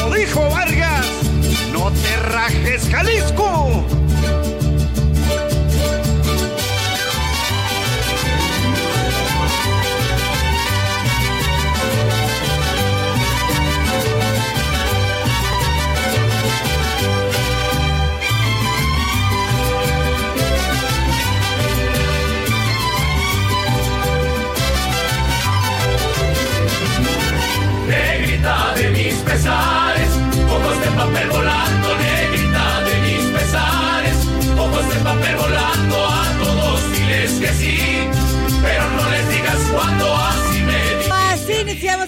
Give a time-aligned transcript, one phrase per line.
[0.00, 1.06] Como dijo Vargas,
[1.72, 3.65] no te rajes Jalisco.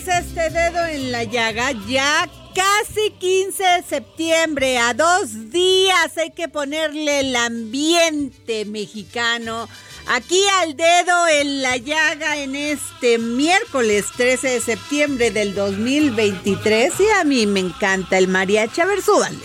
[0.08, 6.48] Este dedo en la llaga, ya casi 15 de septiembre, a dos días hay que
[6.48, 9.68] ponerle el ambiente mexicano.
[10.06, 17.20] Aquí al dedo en la llaga en este miércoles 13 de septiembre del 2023 y
[17.20, 18.80] a mí me encanta el mariachi.
[18.80, 19.44] A ver, súbanle.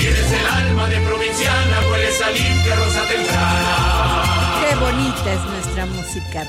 [0.00, 4.66] Tienes el alma de provinciana, hueles a limpia rosa temprana.
[4.68, 6.44] Qué bonita es nuestra música.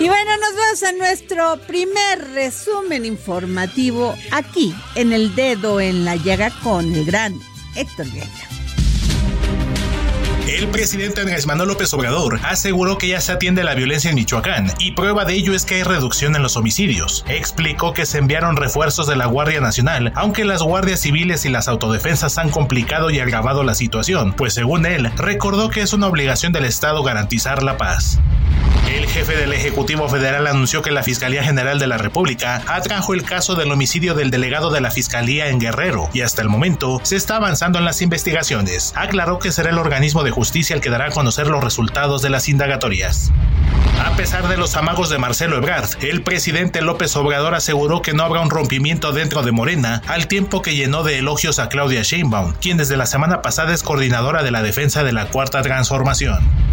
[0.00, 6.16] Y bueno, nos vamos a nuestro primer resumen informativo aquí en el dedo en la
[6.16, 7.38] llaga con el gran
[7.76, 8.30] Héctor Vieira.
[10.48, 14.72] El presidente Andrés Manuel López Obrador aseguró que ya se atiende la violencia en Michoacán
[14.78, 17.26] y prueba de ello es que hay reducción en los homicidios.
[17.28, 21.68] Explicó que se enviaron refuerzos de la Guardia Nacional, aunque las guardias civiles y las
[21.68, 26.54] autodefensas han complicado y agravado la situación, pues según él, recordó que es una obligación
[26.54, 28.18] del Estado garantizar la paz.
[29.12, 33.56] Jefe del Ejecutivo Federal anunció que la Fiscalía General de la República atrajo el caso
[33.56, 37.34] del homicidio del delegado de la Fiscalía en Guerrero y hasta el momento se está
[37.34, 38.92] avanzando en las investigaciones.
[38.94, 42.30] Aclaró que será el organismo de justicia el que dará a conocer los resultados de
[42.30, 43.32] las indagatorias.
[44.04, 48.22] A pesar de los amagos de Marcelo Ebrard, el presidente López Obrador aseguró que no
[48.22, 52.54] habrá un rompimiento dentro de Morena, al tiempo que llenó de elogios a Claudia Sheinbaum,
[52.60, 56.69] quien desde la semana pasada es coordinadora de la defensa de la Cuarta Transformación.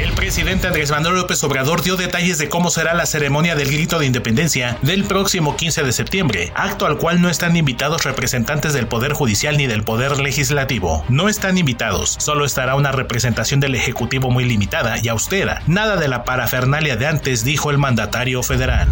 [0.00, 3.98] El presidente Andrés Manuel López Obrador dio detalles de cómo será la ceremonia del grito
[3.98, 8.88] de independencia del próximo 15 de septiembre, acto al cual no están invitados representantes del
[8.88, 11.04] Poder Judicial ni del Poder Legislativo.
[11.08, 15.62] No están invitados, solo estará una representación del Ejecutivo muy limitada y austera.
[15.66, 18.88] Nada de la parafernalia de antes, dijo el mandatario federal.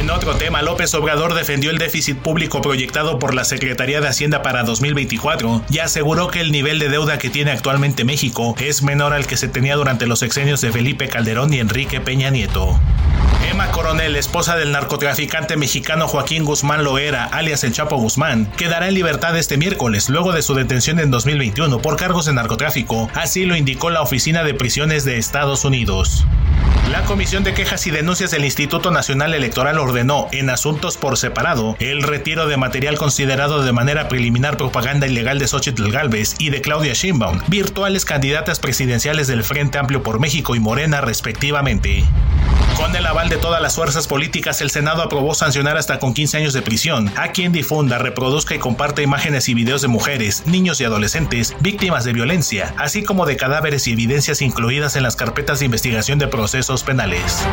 [0.00, 4.40] En otro tema, López Obrador defendió el déficit público proyectado por la Secretaría de Hacienda
[4.40, 9.12] para 2024 y aseguró que el nivel de deuda que tiene actualmente México es menor
[9.12, 12.80] al que se tenía durante los sexenios de Felipe Calderón y Enrique Peña Nieto.
[13.48, 18.94] Emma Coronel, esposa del narcotraficante mexicano Joaquín Guzmán Loera, alias el Chapo Guzmán, quedará en
[18.94, 23.56] libertad este miércoles luego de su detención en 2021 por cargos de narcotráfico, así lo
[23.56, 26.26] indicó la Oficina de Prisiones de Estados Unidos.
[26.90, 31.76] La Comisión de Quejas y Denuncias del Instituto Nacional Electoral ordenó, en asuntos por separado,
[31.78, 36.60] el retiro de material considerado de manera preliminar propaganda ilegal de Xochitl Galvez y de
[36.60, 42.04] Claudia Sheinbaum, virtuales candidatas presidenciales del Frente Amplio por México y Morena respectivamente.
[42.76, 46.38] Con el aval de todas las fuerzas políticas, el Senado aprobó sancionar hasta con 15
[46.38, 50.80] años de prisión a quien difunda, reproduzca y comparta imágenes y videos de mujeres, niños
[50.80, 55.58] y adolescentes víctimas de violencia, así como de cadáveres y evidencias incluidas en las carpetas
[55.58, 57.44] de investigación de procesos penales.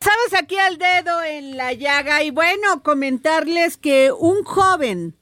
[0.00, 5.16] Sabes aquí al dedo en la llaga y bueno, comentarles que un joven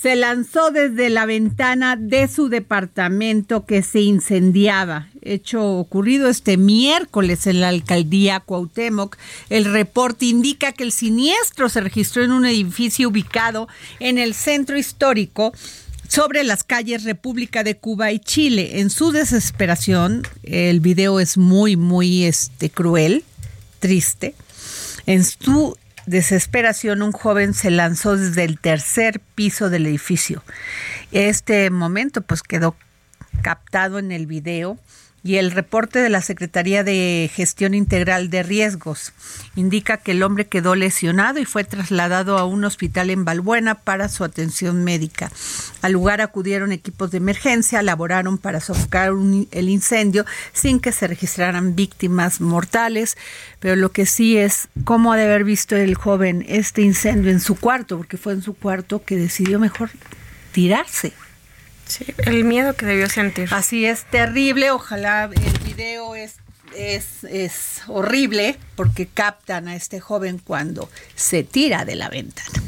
[0.00, 5.08] se lanzó desde la ventana de su departamento que se incendiaba.
[5.20, 9.16] Hecho ocurrido este miércoles en la alcaldía Cuauhtémoc.
[9.50, 13.68] El reporte indica que el siniestro se registró en un edificio ubicado
[14.00, 15.52] en el centro histórico
[16.08, 18.80] sobre las calles República de Cuba y Chile.
[18.80, 23.24] En su desesperación, el video es muy, muy este, cruel,
[23.78, 24.34] triste.
[25.06, 25.76] En su
[26.06, 30.42] desesperación, un joven se lanzó desde el tercer piso del edificio.
[31.10, 32.76] Este momento, pues, quedó
[33.42, 34.78] captado en el video
[35.24, 39.12] y el reporte de la Secretaría de Gestión Integral de Riesgos
[39.54, 44.08] indica que el hombre quedó lesionado y fue trasladado a un hospital en Balbuena para
[44.08, 45.30] su atención médica.
[45.80, 49.12] Al lugar acudieron equipos de emergencia, laboraron para sofocar
[49.50, 53.16] el incendio sin que se registraran víctimas mortales,
[53.60, 57.40] pero lo que sí es cómo ha de haber visto el joven este incendio en
[57.40, 59.90] su cuarto, porque fue en su cuarto que decidió mejor
[60.52, 61.12] tirarse.
[61.92, 63.48] Sí, el miedo que debió sentir.
[63.52, 66.36] Así es terrible, ojalá el video es,
[66.74, 72.62] es, es horrible porque captan a este joven cuando se tira de la ventana.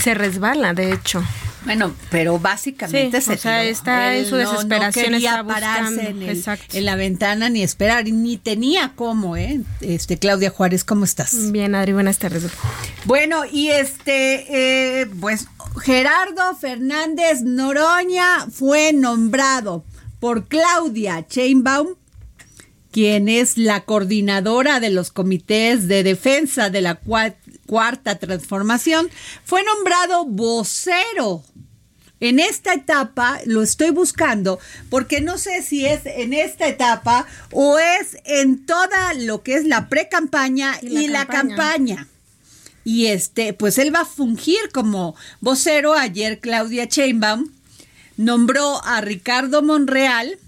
[0.00, 1.22] Se resbala, de hecho.
[1.64, 6.84] Bueno, pero básicamente se o sea, está en su desesperación, no quería pararse en, en,
[6.84, 9.60] la ventana ni esperar, ni tenía cómo, ¿eh?
[9.80, 11.52] Este, Claudia Juárez, ¿cómo estás?
[11.52, 12.44] Bien, Adri, buenas tardes.
[13.04, 15.46] Bueno, y este, eh, pues
[15.80, 19.84] Gerardo Fernández Noroña fue nombrado
[20.20, 21.96] por Claudia Chainbaum,
[22.90, 27.00] quien es la coordinadora de los comités de defensa de la
[27.66, 29.10] cuarta transformación,
[29.44, 31.44] fue nombrado vocero
[32.20, 37.78] en esta etapa lo estoy buscando porque no sé si es en esta etapa o
[37.78, 42.08] es en toda lo que es la pre-campaña y, la, campaña.
[42.84, 45.94] Y este, pues él va a fungir como vocero.
[45.94, 47.50] Ayer Claudia Chainbaum
[48.16, 50.38] nombró a Ricardo Monreal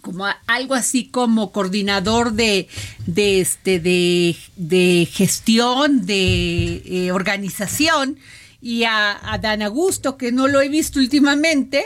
[0.00, 2.68] como algo así como coordinador de,
[3.06, 8.18] de este de, de gestión de eh, organización
[8.62, 11.84] y a, a Dan Augusto, que no lo he visto últimamente,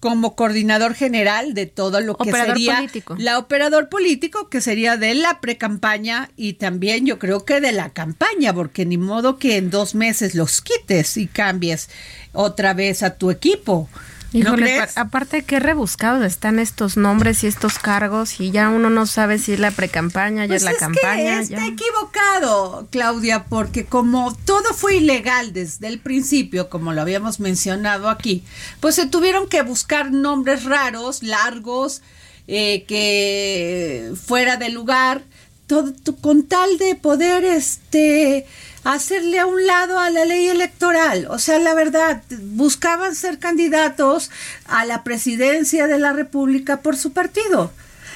[0.00, 2.86] como coordinador general de todo lo que sería
[3.16, 7.90] la operador político, que sería de la pre-campaña y también yo creo que de la
[7.90, 11.88] campaña, porque ni modo que en dos meses los quites y cambies
[12.32, 13.88] otra vez a tu equipo.
[14.32, 19.38] Híjole, aparte qué rebuscados están estos nombres y estos cargos y ya uno no sabe
[19.38, 21.40] si es la precampaña, ya es la pues campaña.
[21.40, 28.10] está equivocado, Claudia, porque como todo fue ilegal desde el principio, como lo habíamos mencionado
[28.10, 28.44] aquí,
[28.80, 32.02] pues se tuvieron que buscar nombres raros, largos,
[32.46, 35.22] eh, que fuera de lugar,
[35.66, 38.46] todo, con tal de poder este
[38.94, 41.26] hacerle a un lado a la ley electoral.
[41.30, 44.30] O sea, la verdad, buscaban ser candidatos
[44.66, 47.70] a la presidencia de la República por su partido.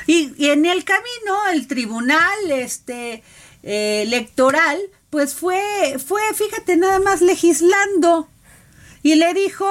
[0.07, 3.23] Y, en el camino, el tribunal este,
[3.63, 4.79] eh, electoral,
[5.11, 8.29] pues fue, fue, fíjate, nada más legislando
[9.05, 9.67] y le dijo,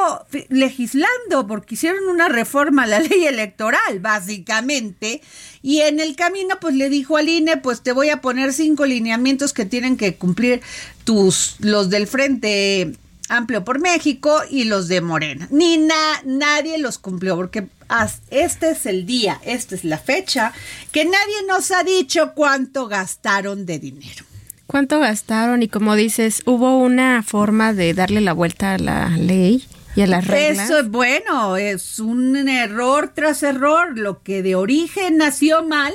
[0.50, 5.22] legislando, porque hicieron una reforma a la ley electoral, básicamente,
[5.62, 8.86] y en el camino, pues le dijo al INE, pues te voy a poner cinco
[8.86, 10.62] lineamientos que tienen que cumplir
[11.04, 12.94] tus, los del Frente
[13.30, 15.48] Amplio por México y los de Morena.
[15.52, 17.68] Ni nadie los cumplió, porque
[18.30, 20.54] este es el día, esta es la fecha,
[20.92, 24.26] que nadie nos ha dicho cuánto gastaron de dinero.
[24.68, 25.64] ¿Cuánto gastaron?
[25.64, 29.68] Y como dices, ¿hubo una forma de darle la vuelta a la ley?
[29.96, 30.66] y a las reglas.
[30.66, 33.98] Eso es bueno, es un error tras error.
[33.98, 35.94] Lo que de origen nació mal,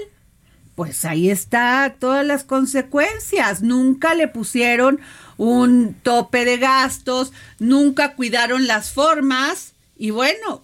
[0.76, 3.62] pues ahí está todas las consecuencias.
[3.62, 5.00] Nunca le pusieron
[5.38, 10.62] un tope de gastos, nunca cuidaron las formas y bueno,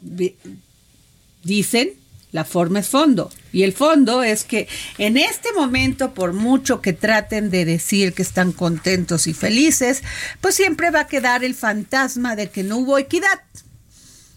[1.43, 1.95] dicen
[2.31, 3.31] la forma es fondo.
[3.53, 4.67] Y el fondo es que
[4.97, 10.03] en este momento, por mucho que traten de decir que están contentos y felices,
[10.41, 13.41] pues siempre va a quedar el fantasma de que no hubo equidad.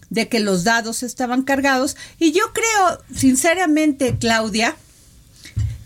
[0.08, 1.96] de que los dados estaban cargados.
[2.18, 4.76] Y yo creo, sinceramente, Claudia,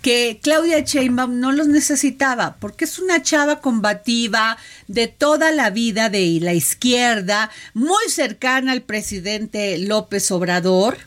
[0.03, 4.57] que Claudia Sheinbaum no los necesitaba, porque es una chava combativa
[4.89, 10.99] de toda la vida de la izquierda, muy cercana al presidente López Obrador.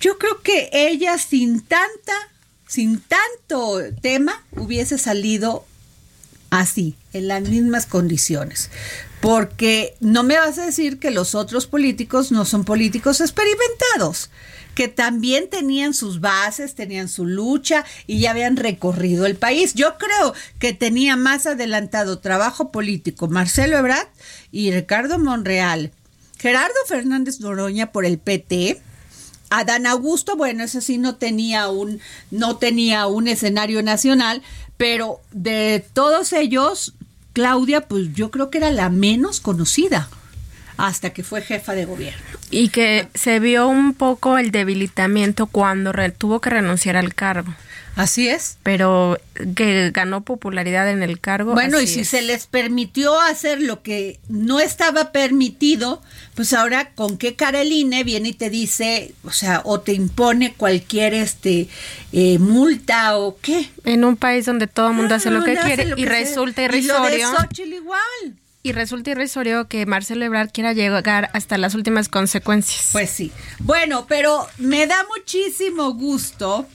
[0.00, 2.14] Yo creo que ella sin tanta,
[2.66, 5.66] sin tanto tema, hubiese salido
[6.60, 8.70] así, en las mismas condiciones.
[9.20, 14.30] Porque no me vas a decir que los otros políticos no son políticos experimentados
[14.78, 19.74] que también tenían sus bases, tenían su lucha y ya habían recorrido el país.
[19.74, 24.06] Yo creo que tenía más adelantado trabajo político Marcelo Ebrard
[24.52, 25.90] y Ricardo Monreal.
[26.38, 28.80] Gerardo Fernández Noroña por el PT,
[29.50, 32.00] Adán Augusto, bueno, ese sí no tenía un
[32.30, 34.42] no tenía un escenario nacional,
[34.78, 36.94] pero de todos ellos
[37.34, 40.08] Claudia, pues yo creo que era la menos conocida
[40.76, 42.20] hasta que fue jefa de gobierno.
[42.50, 47.52] Y que se vio un poco el debilitamiento cuando tuvo que renunciar al cargo.
[47.98, 48.58] Así es.
[48.62, 49.18] Pero
[49.56, 51.54] que ganó popularidad en el cargo.
[51.54, 56.00] Bueno, y si se les permitió hacer lo que no estaba permitido,
[56.36, 59.94] pues ahora con qué cara el INE viene y te dice, o sea, o te
[59.94, 61.66] impone cualquier este
[62.12, 63.68] eh, multa o qué.
[63.84, 67.30] En un país donde todo el mundo hace lo que quiere y resulta irrisorio.
[67.56, 68.00] Y igual.
[68.62, 72.90] Y resulta irrisorio que Marcelo Ebrard quiera llegar hasta las últimas consecuencias.
[72.92, 73.32] Pues sí.
[73.58, 76.68] Bueno, pero me da muchísimo gusto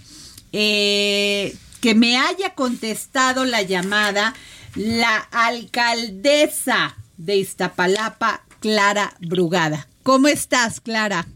[0.53, 4.33] eh, que me haya contestado la llamada
[4.75, 9.87] la alcaldesa de Iztapalapa, Clara Brugada.
[10.03, 11.27] ¿Cómo estás, Clara?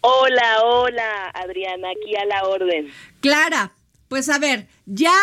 [0.00, 2.92] Hola, hola, Adriana, aquí a la orden.
[3.20, 3.72] Clara,
[4.08, 5.16] pues a ver, ya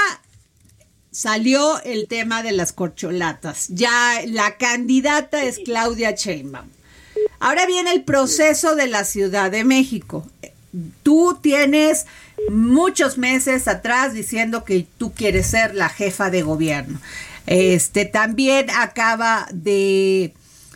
[1.12, 3.68] salió el tema de las corcholatas.
[3.70, 6.70] Ya la candidata es Claudia Sheinbaum.
[7.40, 10.28] Ahora viene el proceso de la Ciudad de México.
[11.04, 12.06] Tú tienes
[12.50, 17.00] muchos meses atrás diciendo que tú quieres ser la jefa de gobierno.
[17.46, 20.34] Este también acaba de,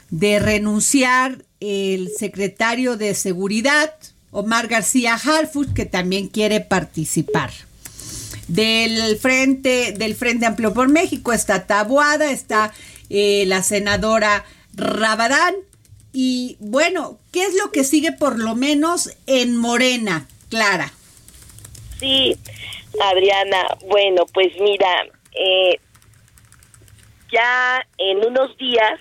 [0.10, 3.94] de renunciar el secretario de Seguridad,
[4.32, 7.52] Omar García Harfuch, que también quiere participar.
[8.48, 12.72] Del Frente, del Frente Amplio por México está Tabuada, está
[13.10, 15.56] eh, la senadora Rabadán.
[16.14, 20.92] Y bueno, ¿qué es lo que sigue por lo menos en Morena, Clara?
[22.00, 22.38] Sí,
[23.02, 25.80] Adriana, bueno, pues mira, eh,
[27.32, 29.00] ya en unos días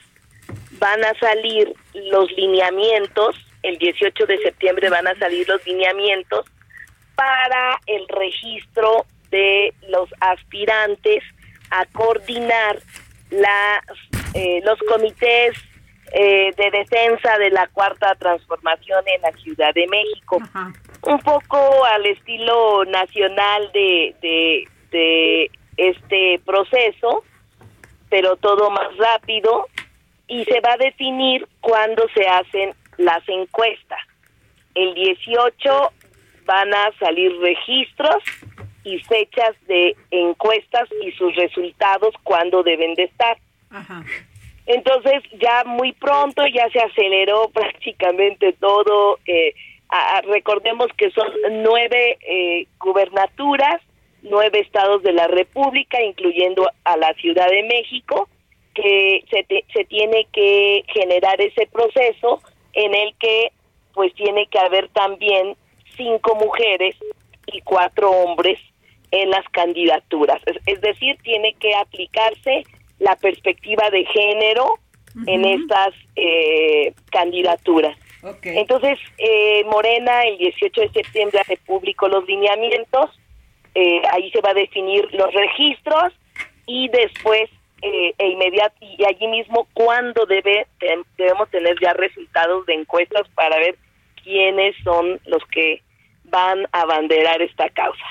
[0.78, 6.46] van a salir los lineamientos, el 18 de septiembre van a salir los lineamientos
[7.14, 11.22] para el registro de los aspirantes
[11.70, 12.78] a coordinar
[14.34, 15.56] eh, los comités
[16.12, 20.40] eh, de defensa de la cuarta transformación en la Ciudad de México.
[21.06, 27.24] Un poco al estilo nacional de, de, de este proceso,
[28.08, 29.66] pero todo más rápido
[30.28, 34.00] y se va a definir cuándo se hacen las encuestas.
[34.74, 35.92] El 18
[36.44, 38.22] van a salir registros
[38.84, 43.36] y fechas de encuestas y sus resultados cuando deben de estar.
[44.66, 49.18] Entonces ya muy pronto ya se aceleró prácticamente todo.
[49.26, 49.54] Eh,
[50.26, 51.28] recordemos que son
[51.62, 53.80] nueve eh, gubernaturas,
[54.22, 58.28] nueve estados de la República, incluyendo a la Ciudad de México,
[58.74, 62.40] que se, se tiene que generar ese proceso
[62.72, 63.52] en el que
[63.94, 65.56] pues tiene que haber también
[65.96, 66.94] cinco mujeres
[67.46, 68.58] y cuatro hombres
[69.10, 70.40] en las candidaturas.
[70.66, 72.64] Es, decir, tiene que aplicarse
[72.98, 74.66] la perspectiva de género
[75.26, 77.96] en estas eh, candidaturas.
[78.42, 83.10] Entonces, eh, Morena, el 18 de septiembre hace público los lineamientos,
[83.74, 86.12] eh, ahí se va a definir los registros
[86.66, 87.50] y después
[87.82, 90.66] e inmediato y allí mismo cuándo debe
[91.16, 93.76] debemos tener ya resultados de encuestas para ver
[94.24, 95.82] quiénes son los que
[96.24, 98.04] van a abanderar esta causa.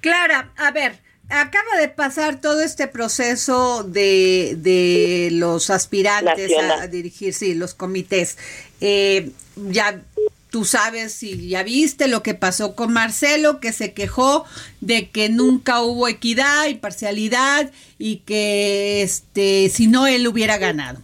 [0.00, 0.92] Clara, a ver,
[1.28, 8.38] acaba de pasar todo este proceso de, de los aspirantes a dirigir, sí, los comités.
[8.80, 10.02] Eh, ya
[10.50, 14.44] tú sabes y ya viste lo que pasó con Marcelo, que se quejó
[14.80, 21.00] de que nunca hubo equidad y parcialidad y que este si no él hubiera ganado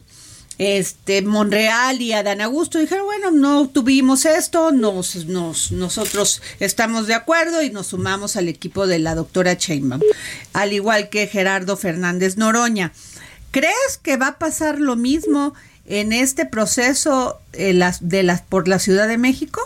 [0.59, 7.15] este Monreal y Adán Augusto dijeron, bueno, no tuvimos esto, nos, nos, nosotros estamos de
[7.15, 10.03] acuerdo y nos sumamos al equipo de la doctora Sheinbaum,
[10.53, 12.93] al igual que Gerardo Fernández Noroña.
[13.51, 15.53] ¿Crees que va a pasar lo mismo
[15.87, 19.61] en este proceso eh, las, de las, por la Ciudad de México?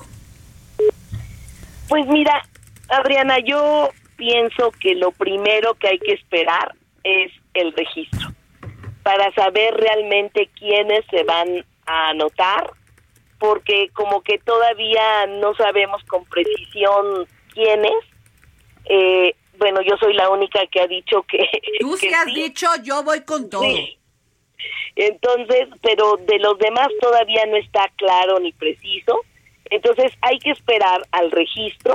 [1.89, 2.43] Pues mira,
[2.89, 8.33] Adriana, yo pienso que lo primero que hay que esperar es el registro
[9.03, 12.69] para saber realmente quiénes se van a anotar,
[13.39, 17.95] porque como que todavía no sabemos con precisión quiénes.
[18.87, 21.39] Eh, bueno, yo soy la única que ha dicho que...
[21.79, 22.35] Tú que has sí.
[22.35, 23.63] dicho, yo voy con todo.
[23.63, 23.97] Sí.
[24.95, 29.21] Entonces, pero de los demás todavía no está claro ni preciso.
[29.71, 31.95] Entonces hay que esperar al registro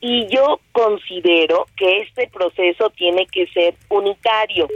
[0.00, 4.68] y yo considero que este proceso tiene que ser unitario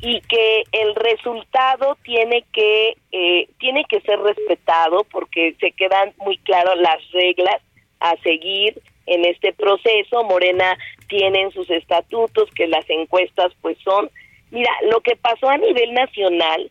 [0.00, 6.38] y que el resultado tiene que eh, tiene que ser respetado porque se quedan muy
[6.38, 7.60] claras las reglas
[8.00, 10.22] a seguir en este proceso.
[10.24, 10.78] Morena
[11.08, 14.10] tiene en sus estatutos que las encuestas pues son
[14.50, 16.70] Mira, lo que pasó a nivel nacional,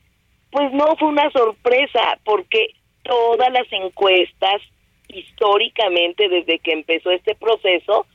[0.52, 2.70] pues no fue una sorpresa, porque
[3.04, 4.62] todas las encuestas,
[5.08, 8.06] históricamente, desde que empezó este proceso,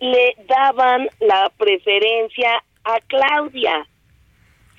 [0.00, 3.86] le daban la preferencia a Claudia.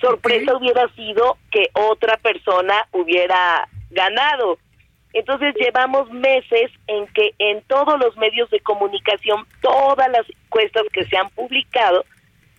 [0.00, 4.58] Sorpresa hubiera sido que otra persona hubiera ganado.
[5.12, 11.04] Entonces llevamos meses en que en todos los medios de comunicación, todas las encuestas que
[11.04, 12.04] se han publicado,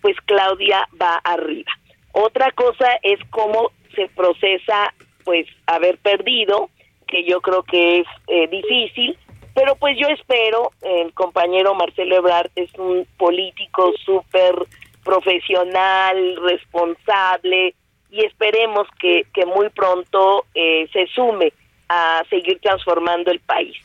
[0.06, 1.72] pues Claudia va arriba.
[2.12, 4.94] Otra cosa es cómo se procesa
[5.24, 6.70] pues haber perdido,
[7.08, 9.18] que yo creo que es eh, difícil,
[9.52, 14.54] pero pues yo espero, el compañero Marcelo Ebrard es un político súper
[15.02, 17.74] profesional, responsable,
[18.08, 21.52] y esperemos que, que muy pronto eh, se sume
[21.88, 23.76] a seguir transformando el país.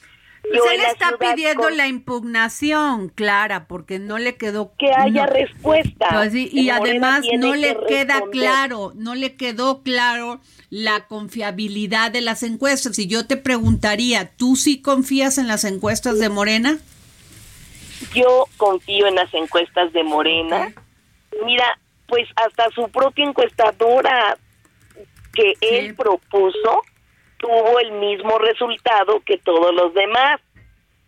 [0.44, 5.26] Yo él la está pidiendo con- la impugnación, Clara, porque no le quedó que haya
[5.26, 5.32] no.
[5.32, 6.08] respuesta.
[6.12, 8.30] Pues sí, y además no que le queda responder.
[8.32, 12.98] claro, no le quedó claro la confiabilidad de las encuestas.
[13.00, 16.78] Y yo te preguntaría, ¿tú sí confías en las encuestas de Morena?
[18.16, 20.74] Yo confío en las encuestas de Morena.
[21.46, 24.38] Mira, pues hasta su propia encuestadora
[25.34, 26.82] que él propuso
[27.42, 30.40] tuvo el mismo resultado que todos los demás.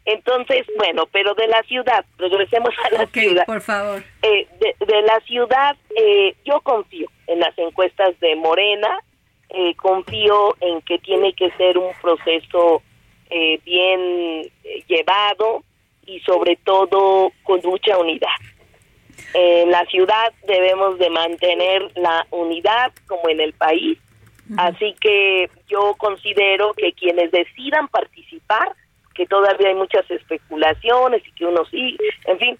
[0.06, 3.46] Entonces, bueno, pero de la ciudad, regresemos a la ciudad.
[3.46, 4.04] por favor.
[4.22, 9.00] Eh, de, de la ciudad, eh, yo confío en las encuestas de Morena,
[9.50, 12.82] eh, confío en que tiene que ser un proceso
[13.30, 15.64] eh, bien eh, llevado
[16.06, 18.28] y sobre todo con mucha unidad.
[19.36, 24.00] En la ciudad debemos de mantener la unidad como en el país,
[24.58, 28.74] así que yo considero que quienes decidan participar,
[29.16, 32.58] que todavía hay muchas especulaciones y que uno sí, en fin,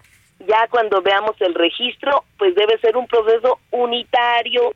[0.48, 4.74] ya cuando veamos el registro, pues debe ser un proceso unitario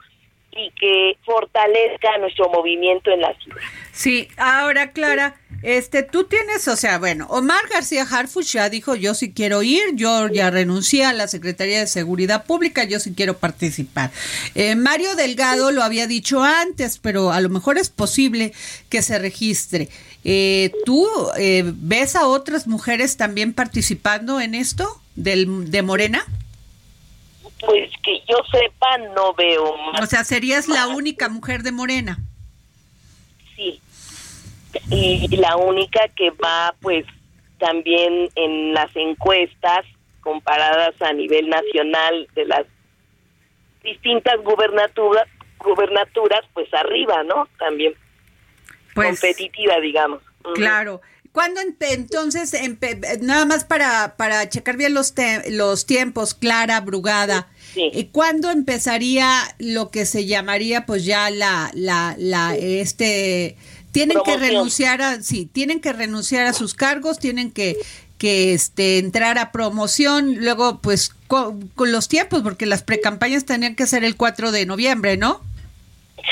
[0.52, 3.62] y que fortalezca nuestro movimiento en la ciudad.
[3.92, 9.14] Sí, ahora Clara, este, tú tienes, o sea, bueno, Omar García Harfuch ya dijo, yo
[9.14, 13.38] sí quiero ir, yo ya renuncié a la Secretaría de Seguridad Pública, yo sí quiero
[13.38, 14.12] participar.
[14.56, 18.54] Eh, Mario Delgado lo había dicho antes, pero a lo mejor es posible
[18.90, 19.90] que se registre.
[20.24, 21.08] Eh, ¿Tú
[21.38, 26.26] eh, ves a otras mujeres también participando en esto del, de Morena?
[27.60, 30.02] Pues que yo sepa, no veo más.
[30.02, 32.20] O sea, serías la única mujer de Morena.
[33.56, 33.82] Sí.
[34.92, 37.06] Y la única que va, pues,
[37.58, 39.86] también en las encuestas
[40.22, 42.66] comparadas a nivel nacional de las
[43.84, 45.28] distintas gubernaturas,
[45.60, 47.48] gubernaturas pues arriba, ¿no?
[47.58, 47.94] También
[48.94, 50.22] Pues, competitiva, digamos.
[50.56, 51.02] Claro.
[51.32, 52.54] ¿Cuándo entonces,
[53.22, 57.48] nada más para, para checar bien los, te- los tiempos, Clara Brugada,
[57.94, 63.56] eh, ¿cuándo empezaría lo que se llamaría pues ya la, la, la, este,
[63.92, 67.78] tienen que renunciar a, sí, tienen que renunciar a sus cargos, tienen que,
[68.18, 73.76] que este, entrar a promoción, luego pues co- con los tiempos, porque las precampañas tenían
[73.76, 75.42] que ser el 4 de noviembre, ¿no?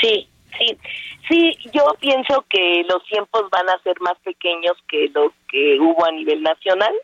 [0.00, 0.28] Sí,
[0.58, 0.76] sí.
[1.28, 6.04] Sí, yo pienso que los tiempos van a ser más pequeños que los que hubo
[6.06, 6.94] a nivel nacional,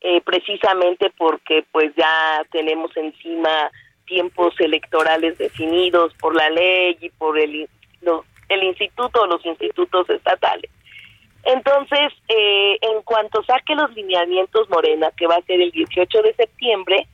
[0.00, 3.70] eh, precisamente porque pues ya tenemos encima
[4.06, 7.68] tiempos electorales definidos por la ley y por el,
[8.02, 10.70] lo- el instituto o los institutos estatales.
[11.44, 16.34] Entonces, eh, en cuanto saque los lineamientos Morena, que va a ser el 18 de
[16.34, 17.06] septiembre,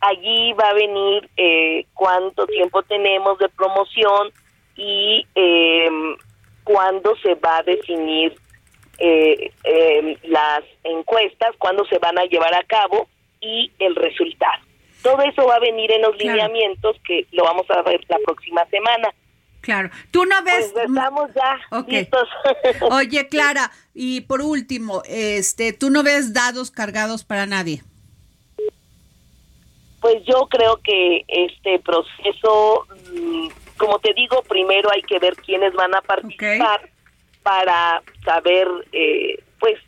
[0.00, 4.30] allí va a venir eh, cuánto tiempo tenemos de promoción
[4.76, 5.88] y eh,
[6.64, 8.34] cuándo se va a definir
[8.98, 13.08] eh, eh, las encuestas, cuándo se van a llevar a cabo
[13.40, 14.62] y el resultado.
[15.02, 16.32] Todo eso va a venir en los Claro.
[16.36, 19.08] lineamientos que lo vamos a ver la próxima semana.
[19.62, 19.90] Claro.
[20.10, 20.70] Tú no ves.
[20.72, 22.28] Pues estamos ya listos.
[22.90, 27.82] Oye, Clara, y por último, este, tú no ves dados cargados para nadie.
[30.00, 33.48] Pues yo creo que este proceso, mm,
[33.80, 36.90] como te digo, primero hay que ver quiénes van a participar
[37.42, 39.78] para saber, eh, pues,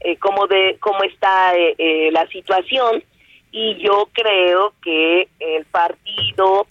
[0.00, 3.02] eh, cómo de cómo está eh, la situación.
[3.50, 6.68] Y yo creo que el partido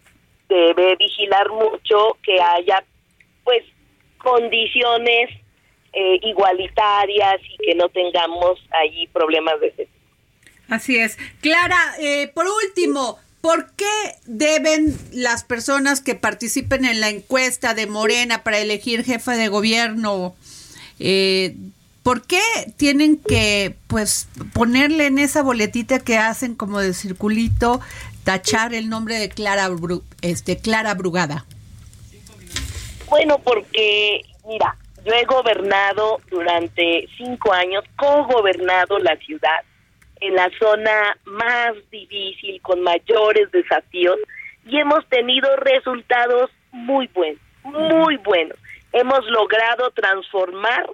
[0.47, 2.83] debe vigilar mucho que haya,
[3.43, 3.63] pues,
[4.17, 5.29] condiciones
[5.93, 9.89] igualitarias y que no tengamos allí problemas de ese
[10.69, 11.17] Así es.
[11.41, 17.87] Clara, eh, por último, ¿por qué deben las personas que participen en la encuesta de
[17.87, 20.35] Morena para elegir jefe de gobierno,
[20.99, 21.55] eh,
[22.03, 22.41] ¿por qué
[22.77, 27.81] tienen que pues ponerle en esa boletita que hacen como de circulito,
[28.23, 29.69] tachar el nombre de Clara,
[30.21, 31.45] este, Clara Brugada?
[33.09, 39.61] Bueno, porque, mira, yo he gobernado durante cinco años, co-gobernado la ciudad
[40.21, 44.17] en la zona más difícil, con mayores desafíos,
[44.65, 48.57] y hemos tenido resultados muy buenos, muy buenos.
[48.93, 50.89] Hemos logrado transformar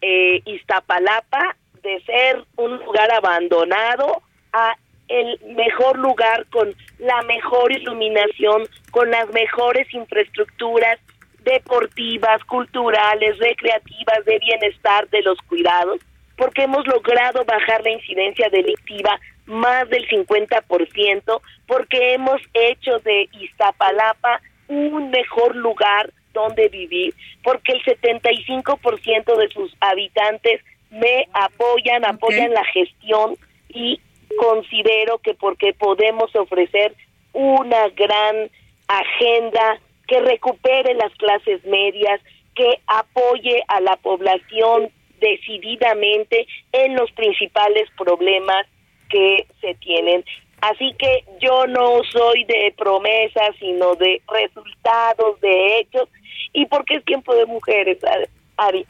[0.00, 4.22] eh, Iztapalapa de ser un lugar abandonado
[4.52, 4.76] a
[5.08, 10.98] el mejor lugar con la mejor iluminación, con las mejores infraestructuras
[11.40, 16.00] deportivas, culturales, recreativas, de bienestar, de los cuidados
[16.42, 24.40] porque hemos logrado bajar la incidencia delictiva más del 50%, porque hemos hecho de Iztapalapa
[24.66, 32.64] un mejor lugar donde vivir, porque el 75% de sus habitantes me apoyan, apoyan la
[32.64, 33.36] gestión
[33.68, 34.00] y
[34.36, 36.92] considero que porque podemos ofrecer
[37.32, 38.50] una gran
[38.88, 39.78] agenda
[40.08, 42.20] que recupere las clases medias,
[42.56, 44.90] que apoye a la población
[45.22, 48.66] decididamente en los principales problemas
[49.08, 50.22] que se tienen.
[50.60, 56.08] Así que yo no soy de promesas, sino de resultados, de hechos,
[56.52, 57.98] y porque es tiempo de mujeres,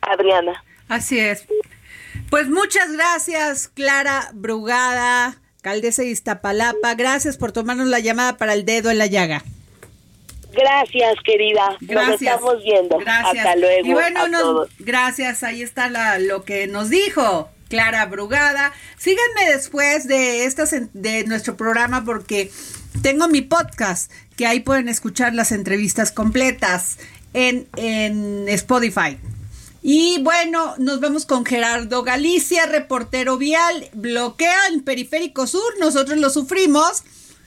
[0.00, 0.64] Adriana.
[0.88, 1.46] Así es.
[2.28, 6.94] Pues muchas gracias, Clara Brugada, alcaldesa de Iztapalapa.
[6.94, 9.42] Gracias por tomarnos la llamada para el dedo en la llaga.
[10.52, 11.76] Gracias, querida.
[11.80, 12.08] Gracias.
[12.08, 12.98] Nos estamos viendo.
[12.98, 13.46] Gracias.
[13.46, 13.86] Hasta luego.
[13.86, 15.42] Y bueno, gracias.
[15.42, 18.72] Ahí está la, lo que nos dijo Clara Brugada.
[18.98, 22.50] Síganme después de estas de nuestro programa porque
[23.02, 26.98] tengo mi podcast que ahí pueden escuchar las entrevistas completas
[27.32, 29.18] en, en Spotify.
[29.82, 33.88] Y bueno, nos vamos con Gerardo Galicia, reportero vial.
[33.94, 37.02] Bloquea en Periférico Sur, nosotros lo sufrimos.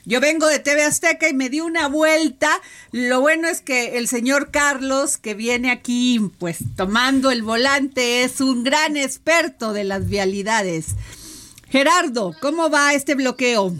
[0.07, 2.49] Yo vengo de TV Azteca y me di una vuelta.
[2.91, 8.39] Lo bueno es que el señor Carlos, que viene aquí, pues tomando el volante, es
[8.39, 10.95] un gran experto de las vialidades.
[11.69, 13.73] Gerardo, ¿cómo va este bloqueo?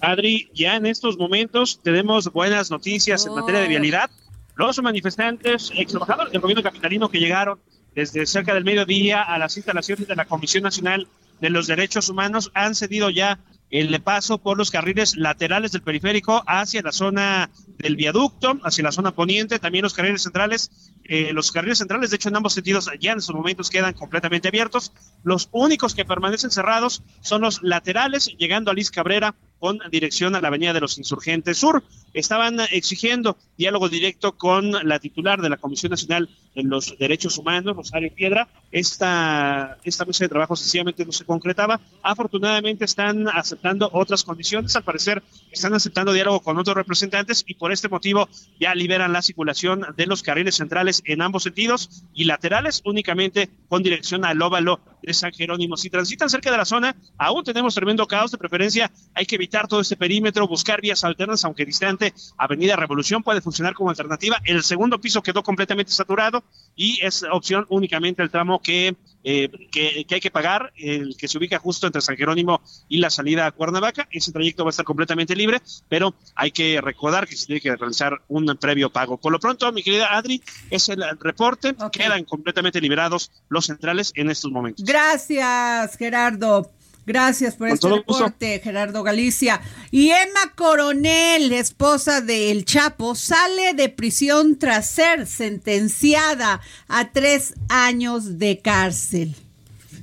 [0.00, 3.70] Adri, ya en estos momentos tenemos buenas noticias en materia de oh.
[3.70, 4.10] vialidad.
[4.56, 7.60] Los manifestantes, ex trabajadores del gobierno capitalino que llegaron
[7.94, 11.06] desde cerca del mediodía a las instalaciones de la Comisión Nacional
[11.40, 13.38] de los Derechos Humanos han cedido ya
[13.70, 18.92] el paso por los carriles laterales del periférico hacia la zona del viaducto, hacia la
[18.92, 20.92] zona poniente, también los carriles centrales.
[21.10, 24.48] Eh, los carriles centrales, de hecho, en ambos sentidos ya en estos momentos quedan completamente
[24.48, 24.92] abiertos.
[25.24, 30.40] Los únicos que permanecen cerrados son los laterales, llegando a Liz Cabrera con dirección a
[30.40, 31.82] la Avenida de los Insurgentes Sur.
[32.14, 37.76] Estaban exigiendo diálogo directo con la titular de la Comisión Nacional de los Derechos Humanos,
[37.76, 38.48] Rosario Piedra.
[38.70, 41.80] Esta, esta mesa de trabajo sencillamente no se concretaba.
[42.02, 44.74] Afortunadamente están aceptando otras condiciones.
[44.76, 49.22] Al parecer están aceptando diálogo con otros representantes y por este motivo ya liberan la
[49.22, 54.80] circulación de los carriles centrales en ambos sentidos y laterales únicamente con dirección al óvalo
[55.02, 55.76] de San Jerónimo.
[55.76, 58.30] Si transitan cerca de la zona, aún tenemos tremendo caos.
[58.30, 62.12] De preferencia, hay que evitar todo este perímetro, buscar vías alternas, aunque distante.
[62.36, 64.38] Avenida Revolución puede funcionar como alternativa.
[64.44, 66.42] El segundo piso quedó completamente saturado
[66.76, 68.96] y es opción únicamente el tramo que,
[69.30, 73.10] eh, que, hay que pagar, el que se ubica justo entre San Jerónimo y la
[73.10, 74.08] salida a Cuernavaca.
[74.10, 77.76] Ese trayecto va a estar completamente libre, pero hay que recordar que se tiene que
[77.76, 79.18] realizar un previo pago.
[79.18, 81.76] Por lo pronto, mi querida Adri, es el reporte.
[81.92, 84.82] Quedan completamente liberados los centrales en estos momentos.
[84.86, 86.70] Gracias, Gerardo.
[87.08, 89.62] Gracias por este reporte, Gerardo Galicia.
[89.90, 97.54] Y Emma Coronel, esposa de El Chapo, sale de prisión tras ser sentenciada a tres
[97.70, 99.34] años de cárcel.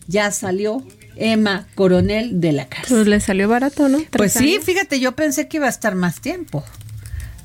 [0.07, 0.83] Ya salió
[1.15, 2.95] Emma Coronel de la cárcel.
[2.97, 3.99] Pues le salió barato, ¿no?
[4.09, 6.63] Pues sí, fíjate, yo pensé que iba a estar más tiempo.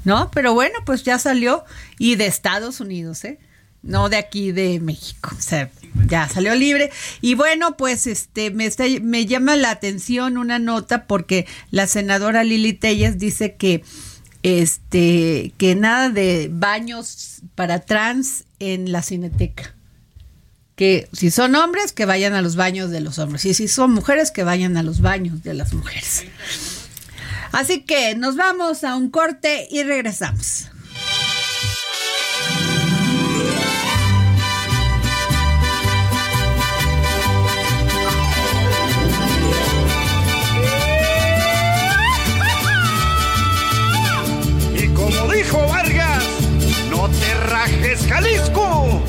[0.05, 0.31] ¿no?
[0.31, 1.65] Pero bueno, pues ya salió
[1.99, 3.39] y de Estados Unidos, ¿eh?
[3.83, 5.71] No de aquí de México, o sea,
[6.07, 6.91] ya salió libre.
[7.21, 8.71] Y bueno, pues este me,
[9.03, 13.83] me llama la atención una nota porque la senadora Lili Telles dice que
[14.43, 19.75] este que nada de baños para trans en la cineteca.
[20.77, 23.45] Que si son hombres, que vayan a los baños de los hombres.
[23.45, 26.25] Y si son mujeres, que vayan a los baños de las mujeres.
[27.53, 30.70] Así que nos vamos a un corte y regresamos.
[47.81, 49.03] Te rajes Jalisco.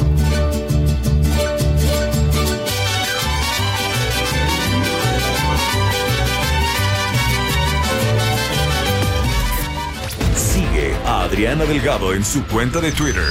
[10.35, 13.23] Sigue a Adriana Delgado en su cuenta de Twitter,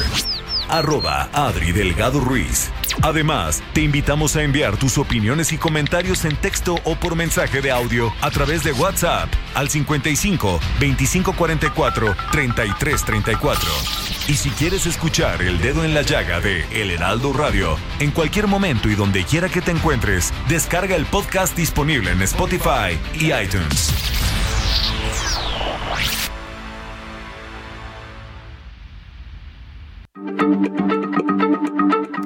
[0.69, 2.71] arroba Adri Delgado Ruiz.
[3.03, 7.71] Además, te invitamos a enviar tus opiniones y comentarios en texto o por mensaje de
[7.71, 14.20] audio a través de WhatsApp al 55 2544 3334.
[14.31, 18.47] Y si quieres escuchar El Dedo en la Llaga de El Heraldo Radio, en cualquier
[18.47, 23.93] momento y donde quiera que te encuentres, descarga el podcast disponible en Spotify y iTunes.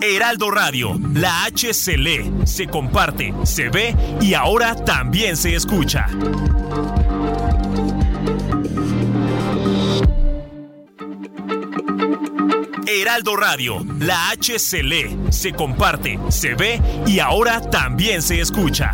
[0.03, 6.07] Heraldo Radio, la H se lee, se comparte, se ve y ahora también se escucha.
[12.95, 18.93] Heraldo Radio, la H se lee, se comparte, se ve y ahora también se escucha.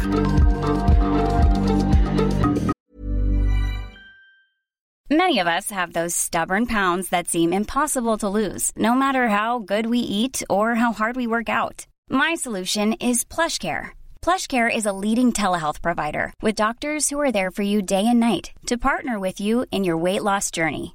[5.11, 9.59] Many of us have those stubborn pounds that seem impossible to lose, no matter how
[9.59, 11.87] good we eat or how hard we work out.
[12.09, 13.91] My solution is PlushCare.
[14.23, 18.21] PlushCare is a leading telehealth provider with doctors who are there for you day and
[18.21, 20.95] night to partner with you in your weight loss journey.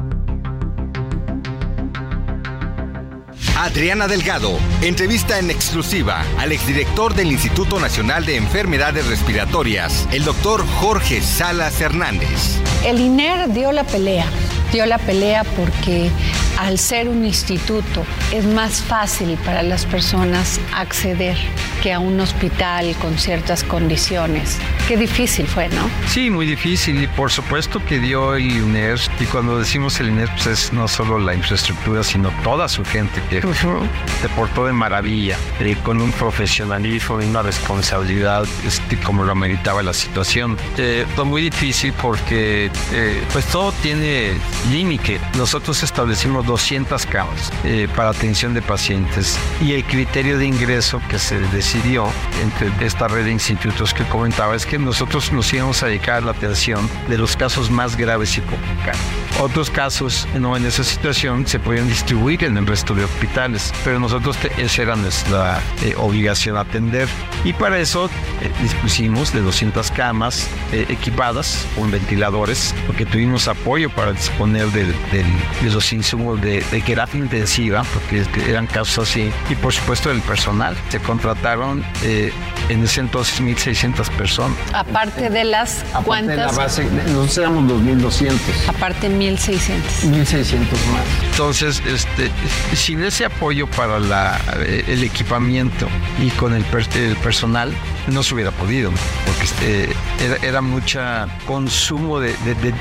[3.57, 10.65] Adriana Delgado entrevista en exclusiva al exdirector del Instituto Nacional de Enfermedades Respiratorias, el doctor
[10.65, 12.59] Jorge Salas Hernández.
[12.85, 14.25] El INER dio la pelea,
[14.71, 16.09] dio la pelea porque
[16.57, 21.37] al ser un instituto es más fácil para las personas acceder
[21.81, 24.57] que a un hospital con ciertas condiciones.
[24.87, 25.89] Qué difícil fue, ¿no?
[26.07, 30.29] Sí, muy difícil y por supuesto que dio el INER y cuando decimos el INER
[30.33, 35.37] pues es no solo la infraestructura sino toda su gente que se portó de maravilla
[35.83, 40.57] con un profesionalismo y una responsabilidad este, como lo meritaba la situación.
[40.77, 44.33] Eh, fue muy difícil porque eh, pues todo tiene
[44.69, 45.19] límite.
[45.37, 51.19] Nosotros establecimos 200 camas eh, para atención de pacientes y el criterio de ingreso que
[51.19, 52.07] se decidió
[52.41, 56.21] entre esta red de institutos que comentaba es que nosotros nos íbamos a dedicar a
[56.21, 59.01] la atención de los casos más graves y complicados.
[59.39, 63.99] Otros casos no en esa situación se podían distribuir en el resto de hospitales, pero
[63.99, 67.07] nosotros esa era nuestra eh, obligación atender
[67.43, 68.09] y para eso
[68.41, 74.71] eh, dispusimos de 200 camas eh, equipadas con ventiladores porque tuvimos apoyo para disponer del-
[75.11, 75.25] del-
[75.61, 80.21] de los insumos de, de terapia intensiva porque eran casos así y por supuesto del
[80.21, 82.31] personal se contrataron eh,
[82.69, 87.71] en ese entonces 1.600 personas Aparte de las Aparte de la cuantas, base, nosotros éramos
[87.71, 88.31] 2.200.
[88.67, 90.03] aparte 1600.
[90.05, 91.01] 1600 más.
[91.31, 92.31] Entonces, este,
[92.75, 95.87] sin ese apoyo para la, eh, el equipamiento
[96.21, 97.73] y con el, per- el personal,
[98.07, 98.91] no se hubiera podido,
[99.25, 102.33] porque este, era, era mucha consumo de,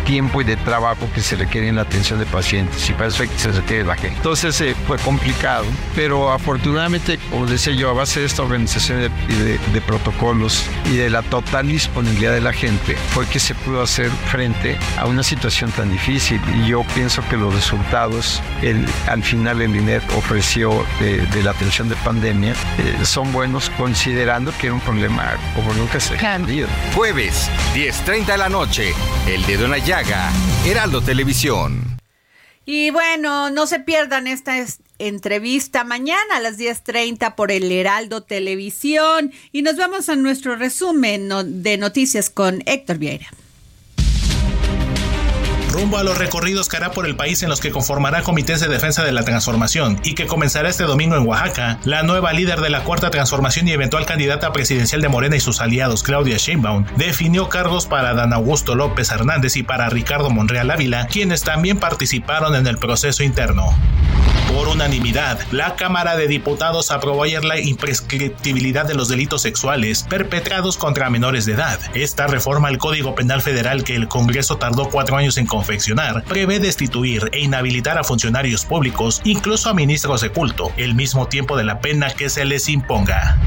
[0.05, 3.25] tiempo y de trabajo que se requiere en la atención de pacientes y para eso
[3.37, 4.17] se requiere la gente.
[4.17, 9.81] Entonces eh, fue complicado, pero afortunadamente, como decía yo, a base de esta organización de,
[9.81, 14.79] protocolos y de la total disponibilidad de la gente, fue que se pudo hacer frente
[14.99, 18.43] a una situación tan difícil y yo pienso que los resultados
[19.09, 24.67] al final el INET ofreció de, la atención de pandemia eh, son buenos considerando que
[24.67, 25.10] era un problema
[25.55, 26.39] como nunca se ha
[26.95, 28.95] Jueves, 10.30 de la noche,
[29.27, 30.31] El Dedo en la Llaga,
[30.67, 31.99] Heraldo Televisión.
[32.65, 34.55] Y bueno, no se pierdan esta
[34.99, 39.33] entrevista mañana a las 10.30 por el Heraldo Televisión.
[39.51, 41.29] Y nos vamos a nuestro resumen
[41.63, 43.29] de noticias con Héctor Vieira
[45.81, 48.69] rumbo a los recorridos que hará por el país en los que conformará comités de
[48.69, 52.69] defensa de la transformación y que comenzará este domingo en Oaxaca, la nueva líder de
[52.69, 57.49] la cuarta transformación y eventual candidata presidencial de Morena y sus aliados, Claudia Sheinbaum, definió
[57.49, 62.67] cargos para Dan Augusto López Hernández y para Ricardo Monreal Ávila, quienes también participaron en
[62.67, 63.75] el proceso interno.
[64.53, 70.77] Por unanimidad, la Cámara de Diputados aprobó ayer la imprescriptibilidad de los delitos sexuales perpetrados
[70.77, 71.79] contra menores de edad.
[71.95, 76.59] Esta reforma al Código Penal Federal que el Congreso tardó cuatro años en confeccionar prevé
[76.59, 81.65] destituir e inhabilitar a funcionarios públicos, incluso a ministros de culto, el mismo tiempo de
[81.65, 83.39] la pena que se les imponga.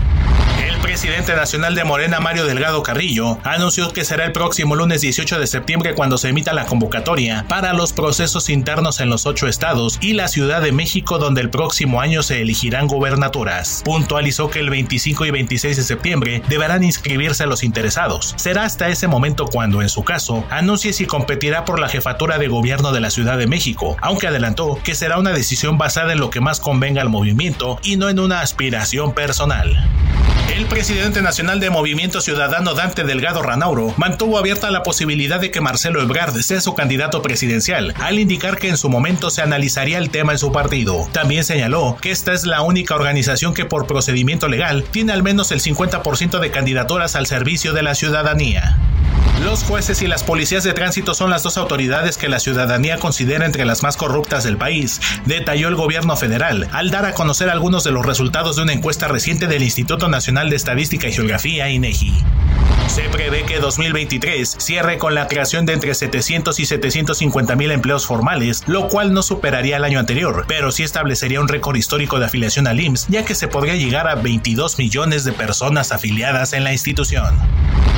[0.61, 5.39] El presidente nacional de Morena, Mario Delgado Carrillo, anunció que será el próximo lunes 18
[5.39, 9.97] de septiembre cuando se emita la convocatoria para los procesos internos en los ocho estados
[10.01, 13.81] y la Ciudad de México donde el próximo año se elegirán gobernaturas.
[13.83, 18.33] Puntualizó que el 25 y 26 de septiembre deberán inscribirse los interesados.
[18.37, 22.47] Será hasta ese momento cuando, en su caso, anuncie si competirá por la jefatura de
[22.47, 26.29] gobierno de la Ciudad de México, aunque adelantó que será una decisión basada en lo
[26.29, 29.89] que más convenga al movimiento y no en una aspiración personal.
[30.55, 35.61] El presidente nacional de Movimiento Ciudadano Dante Delgado Ranauro mantuvo abierta la posibilidad de que
[35.61, 40.11] Marcelo Ebrard sea su candidato presidencial, al indicar que en su momento se analizaría el
[40.11, 40.82] tema en su partido.
[41.11, 45.51] También señaló que esta es la única organización que por procedimiento legal tiene al menos
[45.51, 48.77] el 50% de candidaturas al servicio de la ciudadanía.
[49.43, 53.45] Los jueces y las policías de tránsito son las dos autoridades que la ciudadanía considera
[53.45, 57.83] entre las más corruptas del país, detalló el gobierno federal al dar a conocer algunos
[57.83, 62.13] de los resultados de una encuesta reciente del Instituto Nacional de Estadística y Geografía, INEGI.
[62.87, 68.05] Se prevé que 2023 cierre con la creación de entre 700 y 750 mil empleos
[68.05, 72.25] formales, lo cual no superaría el año anterior, pero sí establecería un récord histórico de
[72.25, 76.63] afiliación al IMSS, ya que se podría llegar a 22 millones de personas afiliadas en
[76.63, 77.35] la institución.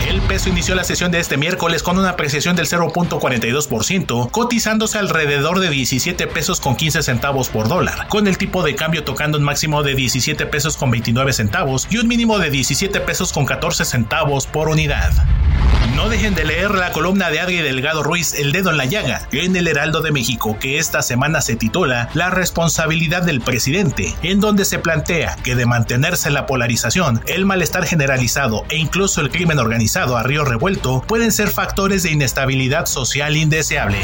[0.08, 5.60] El peso inició la sesión de este miércoles con una apreciación del 0.42%, cotizándose alrededor
[5.60, 9.44] de 17 pesos con 15 centavos por dólar, con el tipo de cambio tocando un
[9.44, 13.86] máximo de 17 pesos con 29 centavos y un mínimo de 17 pesos con 14
[13.86, 15.12] centavos por unidad.
[15.96, 19.28] No dejen de leer la columna de Adri Delgado Ruiz El Dedo en la Llaga
[19.32, 24.40] en el Heraldo de México, que esta semana se titula La responsabilidad del presidente, en
[24.40, 29.60] donde se plantea que de mantenerse la polarización, el malestar generalizado e incluso el crimen
[29.60, 34.00] organizado a río revuelto pueden ser factores de inestabilidad social indeseable.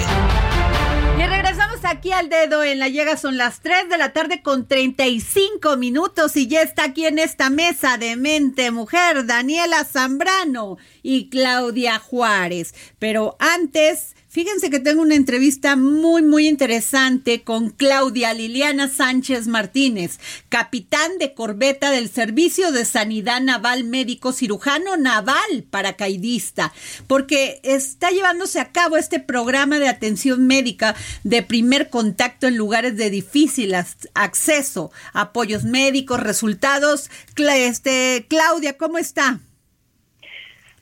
[1.17, 4.67] Y regresamos aquí al dedo en la llega, son las 3 de la tarde con
[4.67, 11.29] 35 minutos y ya está aquí en esta mesa de mente mujer Daniela Zambrano y
[11.29, 12.73] Claudia Juárez.
[12.99, 20.21] Pero antes Fíjense que tengo una entrevista muy, muy interesante con Claudia Liliana Sánchez Martínez,
[20.47, 26.71] capitán de corbeta del Servicio de Sanidad Naval Médico Cirujano Naval Paracaidista,
[27.07, 32.95] porque está llevándose a cabo este programa de atención médica de primer contacto en lugares
[32.95, 33.75] de difícil
[34.13, 37.09] acceso, apoyos médicos, resultados.
[37.35, 39.41] Este, Claudia, ¿cómo está?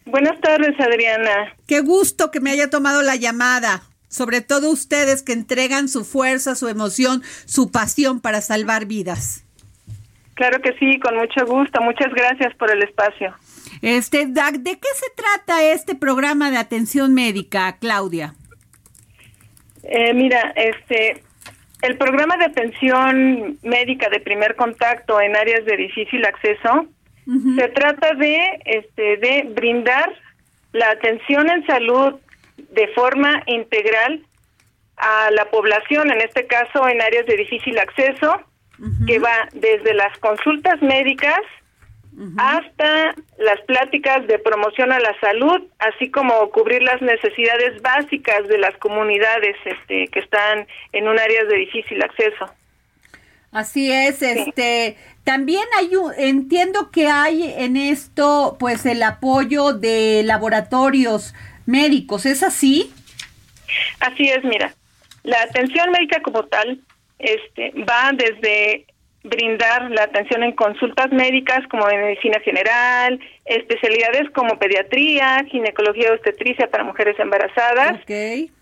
[0.10, 1.54] Buenas tardes, Adriana.
[1.68, 3.84] Qué gusto que me haya tomado la llamada.
[4.08, 9.46] Sobre todo ustedes que entregan su fuerza, su emoción, su pasión para salvar vidas.
[10.34, 11.80] Claro que sí, con mucho gusto.
[11.82, 13.36] Muchas gracias por el espacio.
[13.84, 18.34] Este, ¿de qué se trata este programa de atención médica, Claudia?
[19.84, 21.24] Eh, mira, este,
[21.84, 26.88] el programa de atención médica de primer contacto en áreas de difícil acceso
[27.56, 30.12] se trata de, este, de brindar
[30.72, 32.16] la atención en salud
[32.58, 34.24] de forma integral
[34.98, 38.42] a la población, en este caso en áreas de difícil acceso,
[39.06, 41.40] que va desde las consultas médicas
[42.38, 48.58] hasta las pláticas de promoción a la salud, así como cubrir las necesidades básicas de
[48.58, 52.54] las comunidades este, que están en un área de difícil acceso.
[53.52, 60.22] Así es, este, también hay un, entiendo que hay en esto, pues, el apoyo de
[60.24, 61.34] laboratorios
[61.66, 62.94] médicos, ¿es así?
[64.00, 64.74] Así es, mira,
[65.24, 66.80] la atención médica como tal,
[67.18, 68.86] este, va desde
[69.24, 76.70] brindar la atención en consultas médicas como en medicina general, especialidades como pediatría, ginecología obstetricia
[76.70, 78.00] para mujeres embarazadas,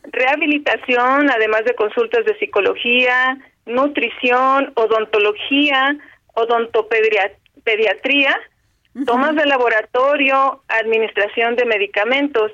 [0.03, 5.97] rehabilitación, además de consultas de psicología, nutrición, odontología,
[6.33, 8.39] odontopediatría,
[9.05, 12.51] tomas de laboratorio, administración de medicamentos.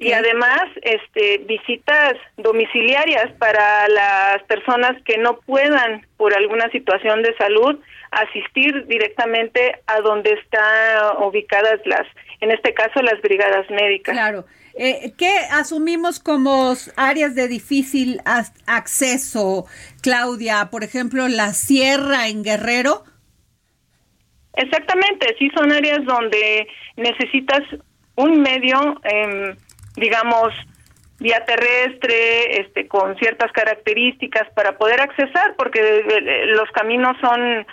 [0.00, 7.36] Y además este visitas domiciliarias para las personas que no puedan por alguna situación de
[7.36, 7.78] salud
[8.10, 12.06] asistir directamente a donde están ubicadas las
[12.40, 14.14] en este caso las brigadas médicas.
[14.14, 14.44] Claro.
[14.78, 18.20] Eh, ¿Qué asumimos como áreas de difícil
[18.66, 19.64] acceso,
[20.02, 20.68] Claudia?
[20.70, 23.04] Por ejemplo, la sierra en Guerrero.
[24.52, 26.66] Exactamente, sí son áreas donde
[26.96, 27.62] necesitas
[28.16, 29.54] un medio, eh,
[29.96, 30.52] digamos,
[31.18, 37.66] vía terrestre, este, con ciertas características para poder accesar, porque eh, los caminos son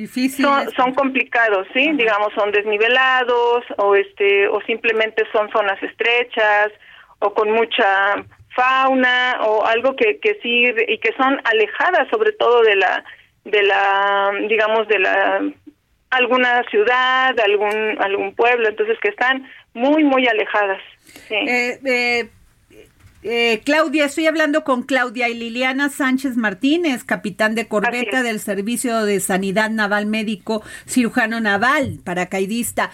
[0.00, 6.68] difíciles, son, complicados, sí, digamos, son desnivelados o este, o simplemente son zonas estrechas
[7.18, 8.24] o con mucha
[8.54, 13.04] fauna o algo que que sí y que son alejadas sobre todo de la
[13.44, 15.40] de la digamos de la
[16.10, 20.82] alguna ciudad, algún algún pueblo, entonces que están muy muy alejadas.
[21.30, 22.28] Eh, eh,
[23.22, 29.04] eh, Claudia, estoy hablando con Claudia y Liliana Sánchez Martínez, capitán de corbeta del Servicio
[29.04, 32.90] de Sanidad Naval Médico Cirujano Naval, paracaidista.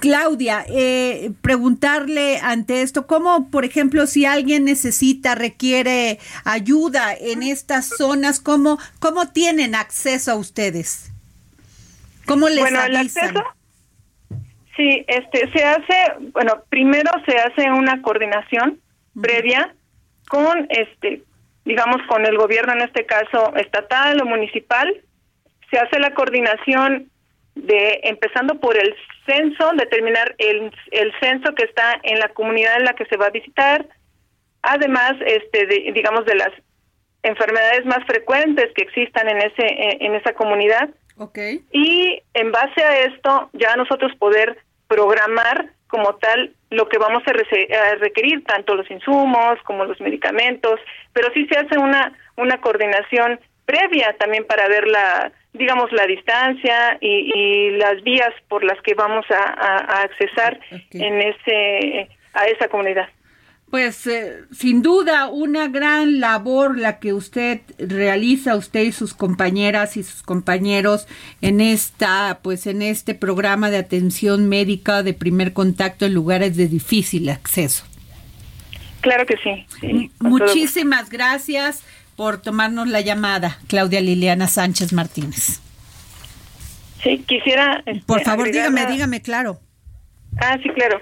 [0.00, 7.90] Claudia, eh, preguntarle ante esto, ¿cómo, por ejemplo, si alguien necesita, requiere ayuda en estas
[7.98, 11.12] zonas, cómo, cómo tienen acceso a ustedes?
[12.24, 13.34] ¿Cómo les bueno, avisan?
[14.74, 15.94] sí, este, se hace,
[16.32, 18.80] bueno, primero se hace una coordinación
[19.20, 19.74] previa
[20.28, 21.22] con este
[21.64, 24.88] digamos con el gobierno en este caso estatal o municipal
[25.70, 27.10] se hace la coordinación
[27.54, 28.94] de empezando por el
[29.24, 33.26] censo determinar el, el censo que está en la comunidad en la que se va
[33.26, 33.86] a visitar
[34.62, 36.50] además este digamos de las
[37.22, 41.64] enfermedades más frecuentes que existan en ese en esa comunidad okay.
[41.72, 47.32] y en base a esto ya nosotros poder programar como tal lo que vamos a,
[47.98, 50.80] requerir, tanto los insumos como los medicamentos,
[51.12, 56.98] pero sí se hace una, una coordinación previa también para ver la, digamos, la distancia
[57.00, 60.58] y, las vías por las que vamos a, a accesar
[60.92, 63.08] en ese, a esa comunidad.
[63.70, 69.96] Pues eh, sin duda una gran labor la que usted realiza, usted y sus compañeras
[69.96, 71.08] y sus compañeros
[71.42, 76.68] en esta, pues en este programa de atención médica de primer contacto en lugares de
[76.68, 77.84] difícil acceso.
[79.00, 80.10] Claro que sí.
[80.20, 81.82] Muchísimas gracias
[82.16, 85.60] por tomarnos la llamada, Claudia Liliana Sánchez Martínez.
[87.02, 87.84] Sí, quisiera.
[88.06, 89.60] por este, favor, dígame, dígame, claro.
[90.38, 91.00] Ah, sí, claro.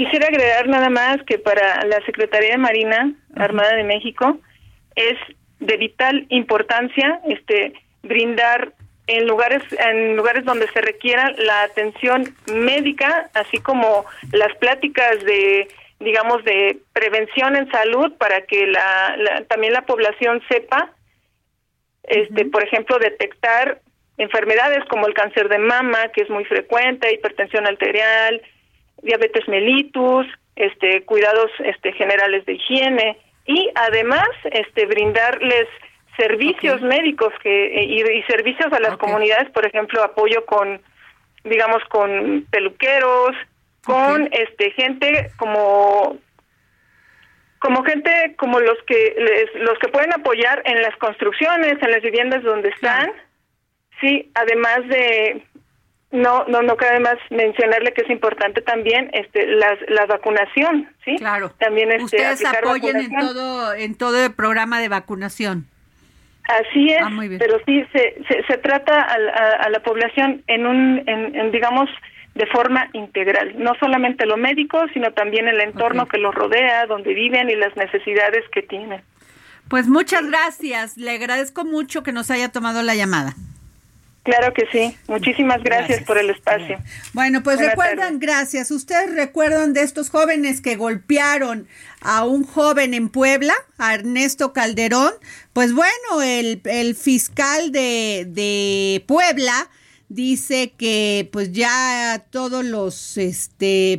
[0.00, 4.38] Quisiera agregar nada más que para la Secretaría de Marina Armada de México
[4.96, 5.18] es
[5.58, 8.72] de vital importancia este brindar
[9.08, 15.68] en lugares en lugares donde se requiera la atención médica, así como las pláticas de
[15.98, 20.94] digamos de prevención en salud para que la, también la población sepa
[22.04, 23.82] este por ejemplo detectar
[24.16, 28.40] enfermedades como el cáncer de mama que es muy frecuente, hipertensión arterial,
[29.02, 30.26] diabetes mellitus,
[30.56, 35.66] este, cuidados este, generales de higiene y además este, brindarles
[36.16, 40.80] servicios médicos que y, servicios a las comunidades, por ejemplo, apoyo con,
[41.44, 43.34] digamos, con peluqueros,
[43.84, 46.18] con este gente como
[47.58, 49.14] como gente como los que
[49.54, 53.10] los que pueden apoyar en las construcciones, en las viviendas donde están,
[54.00, 55.42] sí, además de
[56.12, 61.16] no, no, no cabe más mencionarle que es importante también este las, la vacunación, ¿sí?
[61.16, 61.50] Claro.
[61.58, 65.66] También este, Ustedes apoyan en todo, en todo el programa de vacunación.
[66.44, 71.88] Así es, ah, pero sí se, se, trata a, la población en un, en, digamos,
[72.34, 77.14] de forma integral, no solamente lo médico, sino también el entorno que los rodea, donde
[77.14, 79.00] viven y las necesidades que tienen.
[79.68, 83.34] Pues muchas gracias, le agradezco mucho que nos haya tomado la llamada.
[84.22, 84.96] Claro que sí.
[85.08, 86.78] Muchísimas gracias, por el espacio.
[87.14, 88.70] Bueno, pues recuerdan, gracias.
[88.70, 91.66] ¿Ustedes recuerdan de estos jóvenes que golpearon
[92.02, 95.12] a un joven en Puebla, a Ernesto Calderón?
[95.54, 99.70] Pues bueno, el, el fiscal de, de Puebla
[100.10, 103.98] dice que pues ya todos los este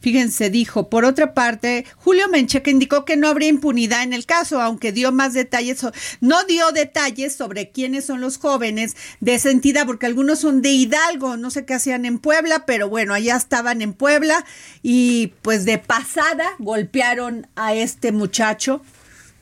[0.00, 4.60] Fíjense, dijo, por otra parte, Julio Mencheca indicó que no habría impunidad en el caso,
[4.60, 5.84] aunque dio más detalles,
[6.20, 10.70] no dio detalles sobre quiénes son los jóvenes de esa entidad, porque algunos son de
[10.70, 14.44] Hidalgo, no sé qué hacían en Puebla, pero bueno, allá estaban en Puebla
[14.82, 18.82] y pues de pasada golpearon a este muchacho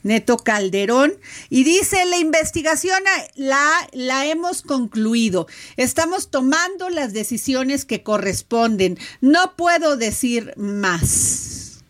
[0.06, 1.18] Neto Calderón,
[1.50, 3.02] y dice, la investigación
[3.34, 5.48] la, la hemos concluido.
[5.76, 8.98] Estamos tomando las decisiones que corresponden.
[9.20, 11.82] No puedo decir más.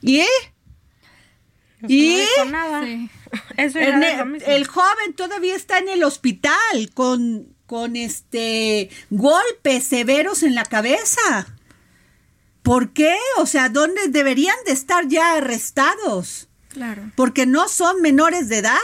[0.00, 0.22] ¿Y?
[1.88, 2.20] ¿Y?
[3.56, 11.56] el, joven todavía está en el hospital con, con este golpes severos en la cabeza.
[12.62, 13.16] ¿Por qué?
[13.38, 16.48] O sea, ¿dónde deberían de estar ya arrestados?
[16.72, 17.10] Claro.
[17.16, 18.78] Porque no son menores de edad.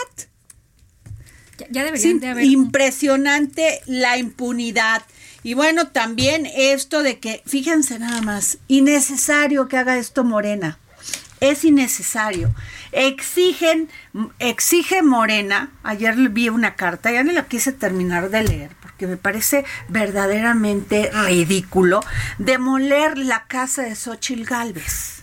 [1.71, 2.45] Ya, deberían de haber.
[2.45, 5.03] Impresionante la impunidad.
[5.43, 10.79] Y bueno, también esto de que, fíjense nada más, innecesario que haga esto Morena.
[11.41, 12.55] Es innecesario.
[12.93, 13.89] Exigen,
[14.39, 19.17] exige Morena, ayer vi una carta, ya no la quise terminar de leer, porque me
[19.17, 22.01] parece verdaderamente ridículo,
[22.39, 25.18] demoler la casa de Xochil Gálvez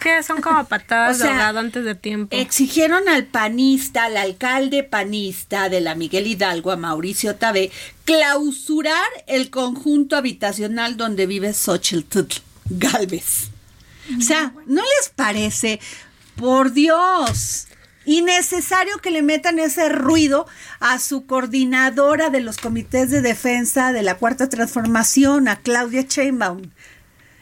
[0.00, 2.36] que son como patadas de antes de tiempo.
[2.36, 7.70] Exigieron al panista, al alcalde panista de la Miguel Hidalgo, a Mauricio Tabé,
[8.04, 12.26] clausurar el conjunto habitacional donde vive Xochitl
[12.70, 13.48] Galvez.
[14.18, 15.80] O sea, ¿no les parece?
[16.36, 17.66] Por Dios
[18.06, 20.46] innecesario que le metan ese ruido
[20.80, 26.62] a su coordinadora de los comités de defensa de la Cuarta Transformación, a Claudia Sheinbaum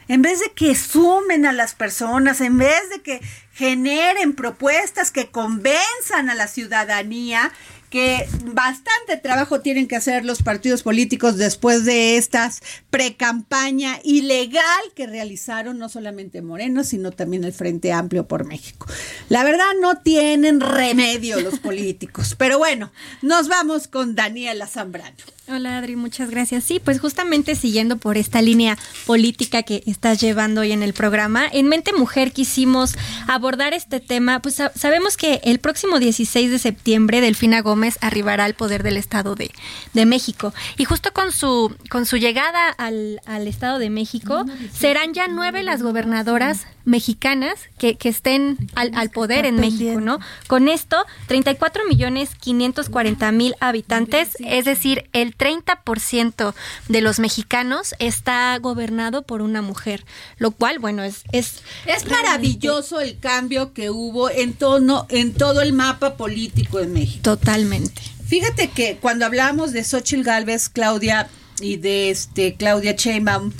[0.08, 3.20] en vez de que sumen a las personas, en vez de que
[3.52, 7.52] generen propuestas que convenzan a la ciudadanía,
[7.90, 12.60] que bastante trabajo tienen que hacer los partidos políticos después de estas
[12.90, 14.62] pre-campaña ilegal
[14.94, 18.86] que realizaron no solamente Moreno, sino también el Frente Amplio por México.
[19.28, 25.16] La verdad no tienen remedio los políticos, pero bueno, nos vamos con Daniela Zambrano.
[25.50, 26.64] Hola Adri, muchas gracias.
[26.64, 28.76] Sí, pues justamente siguiendo por esta línea
[29.06, 32.94] política que estás llevando hoy en el programa, en Mente Mujer quisimos
[33.26, 38.54] abordar este tema, pues sabemos que el próximo 16 de septiembre Delfina Gómez arribará al
[38.54, 39.50] poder del Estado de,
[39.94, 40.52] de México.
[40.76, 45.62] Y justo con su, con su llegada al, al Estado de México serán ya nueve
[45.62, 50.18] las gobernadoras mexicanas que, que estén al, al poder en México, ¿no?
[50.46, 56.54] Con esto, 34 millones 540 mil habitantes, es decir, el 30%
[56.88, 60.04] de los mexicanos está gobernado por una mujer,
[60.38, 61.22] lo cual, bueno, es...
[61.32, 66.86] Es, es maravilloso el cambio que hubo en, tono, en todo el mapa político de
[66.86, 67.22] México.
[67.22, 68.00] Totalmente.
[68.26, 71.28] Fíjate que cuando hablábamos de Xochitl Galvez, Claudia,
[71.60, 73.52] y de este Claudia Sheinbaum,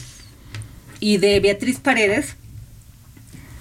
[1.01, 2.37] y de Beatriz Paredes,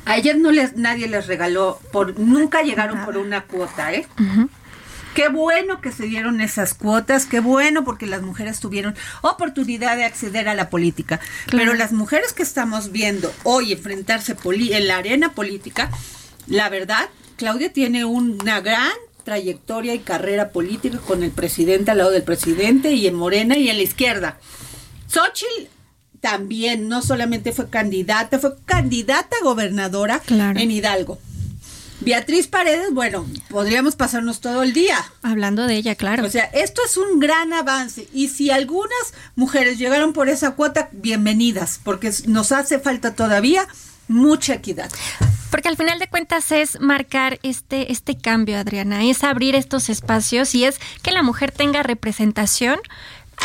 [0.07, 4.07] ayer no les, nadie les regaló, por nunca llegaron por una cuota, ¿eh?
[5.13, 10.05] Qué bueno que se dieron esas cuotas, qué bueno porque las mujeres tuvieron oportunidad de
[10.05, 11.19] acceder a la política.
[11.49, 15.89] Pero las mujeres que estamos viendo hoy enfrentarse en la arena política,
[16.45, 18.91] la verdad, Claudia tiene una gran
[19.23, 23.69] trayectoria y carrera política con el presidente al lado del presidente y en Morena y
[23.69, 24.37] en la izquierda.
[25.07, 25.76] Xochitl
[26.21, 31.19] también no solamente fue candidata, fue candidata a gobernadora en Hidalgo.
[31.99, 34.97] Beatriz Paredes, bueno, podríamos pasarnos todo el día.
[35.23, 36.25] Hablando de ella, claro.
[36.25, 38.07] O sea, esto es un gran avance.
[38.13, 43.67] Y si algunas mujeres llegaron por esa cuota, bienvenidas, porque nos hace falta todavía
[44.07, 44.91] mucha equidad.
[45.49, 50.53] Porque al final de cuentas es marcar este, este cambio, Adriana, es abrir estos espacios
[50.53, 52.79] y es que la mujer tenga representación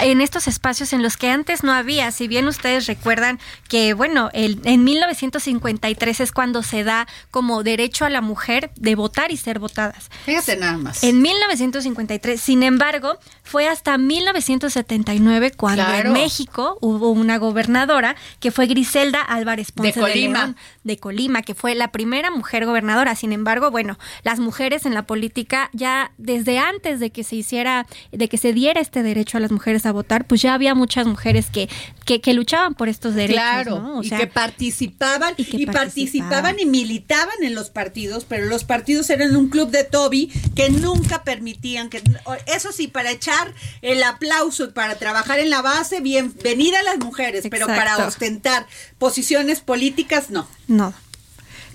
[0.01, 2.11] en estos espacios en los que antes no había.
[2.11, 3.39] Si bien ustedes recuerdan
[3.69, 8.95] que, bueno, el, en 1953 es cuando se da como derecho a la mujer de
[8.95, 10.11] votar y ser votadas.
[10.25, 11.05] Fíjate nada más.
[11.05, 18.67] En 1953, sin embargo, fue hasta 1979 cuando en México hubo una gobernadora que fue
[18.67, 20.55] Griselda Álvarez Ponce de Colima.
[20.85, 23.15] de Colima, que fue la primera mujer gobernadora.
[23.15, 27.87] Sin embargo, bueno, las mujeres en la política ya desde antes de que se hiciera,
[28.11, 31.07] de que se diera este derecho a las mujeres a votar, pues ya había muchas
[31.07, 31.69] mujeres que,
[32.05, 33.43] que, luchaban por estos derechos.
[33.43, 36.59] Claro, y que participaban y, participaban.
[36.59, 41.25] y militaban en los partidos, pero los partidos eran un club de Toby que nunca
[41.25, 42.03] permitían que,
[42.47, 46.99] eso sí, para echar el aplauso y para trabajar en la base, bienvenida a las
[46.99, 48.67] mujeres, pero para ostentar
[48.99, 50.47] posiciones políticas, no.
[50.69, 50.95] No.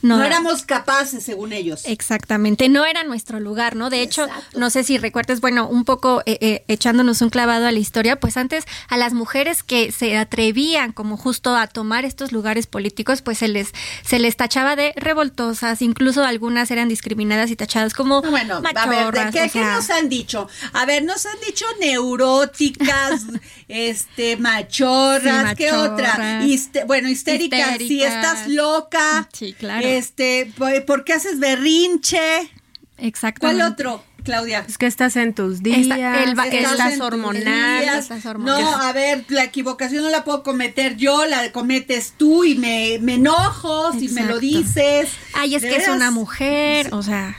[0.01, 1.81] No, éramos capaces, según ellos.
[1.85, 3.89] Exactamente, no era nuestro lugar, ¿no?
[3.89, 7.71] De hecho, no sé si recuerdes, bueno, un poco eh, eh, echándonos un clavado a
[7.71, 12.31] la historia, pues antes a las mujeres que se atrevían como justo a tomar estos
[12.31, 13.73] lugares políticos, pues se les
[14.03, 19.31] se les tachaba de revoltosas, incluso algunas eran discriminadas y tachadas como bueno, a ver,
[19.31, 20.47] qué, nos han dicho?
[20.73, 23.23] A ver, nos han dicho neuróticas,
[23.67, 26.43] este, machorras, ¿qué otra?
[26.85, 29.27] bueno, histéricas, si estás loca.
[29.33, 29.86] Sí, claro.
[29.95, 30.51] Este,
[30.85, 32.51] ¿por qué haces berrinche?
[32.97, 33.61] Exactamente.
[33.61, 34.03] ¿Cuál otro?
[34.27, 34.65] Claudia.
[34.67, 38.03] Es que estás en tus días, estás, hormonal,
[38.39, 42.95] No, a ver, la equivocación no la puedo cometer yo, la cometes tú y me,
[42.95, 45.11] enojo si me lo dices.
[45.33, 47.37] Ay, es que es una mujer, o sea.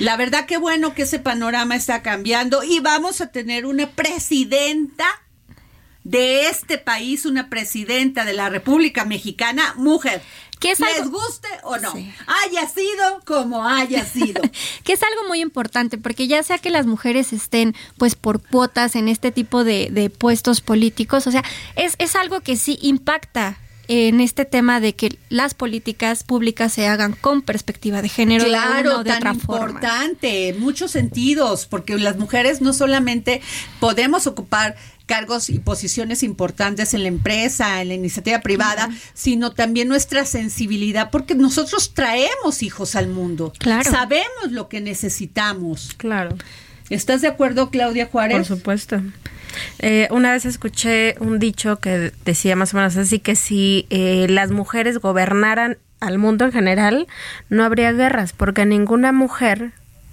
[0.00, 5.06] La verdad que bueno que ese panorama está cambiando y vamos a tener una presidenta
[6.02, 10.22] de este país, una presidenta de la República Mexicana, mujer.
[10.58, 14.42] Que es Les guste o no, haya sido como haya sido.
[14.84, 18.96] que es algo muy importante, porque ya sea que las mujeres estén pues por cuotas
[18.96, 21.44] en este tipo de, de puestos políticos, o sea,
[21.76, 26.86] es, es algo que sí impacta en este tema de que las políticas públicas se
[26.86, 32.18] hagan con perspectiva de género claro, de, de tan importante, en muchos sentidos, porque las
[32.18, 33.40] mujeres no solamente
[33.80, 34.76] podemos ocupar
[35.08, 41.10] cargos y posiciones importantes en la empresa, en la iniciativa privada, sino también nuestra sensibilidad,
[41.10, 43.52] porque nosotros traemos hijos al mundo.
[43.58, 43.90] Claro.
[43.90, 45.94] Sabemos lo que necesitamos.
[45.96, 46.36] Claro.
[46.90, 48.36] ¿Estás de acuerdo, Claudia Juárez?
[48.36, 49.02] Por supuesto.
[49.78, 54.26] Eh, una vez escuché un dicho que decía más o menos así que si eh,
[54.28, 57.06] las mujeres gobernaran al mundo en general,
[57.48, 59.72] no habría guerras, porque ninguna mujer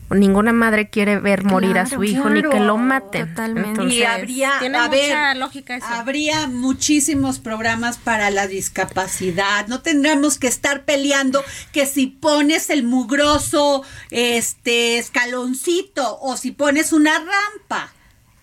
[0.10, 3.30] ninguna madre quiere ver morir a su hijo ni que lo maten.
[3.30, 3.84] Totalmente.
[3.86, 9.68] y habría, lógica habría muchísimos programas para la discapacidad.
[9.68, 16.94] No tendríamos que estar peleando que si pones el mugroso este escaloncito o si pones
[16.94, 17.92] una rampa.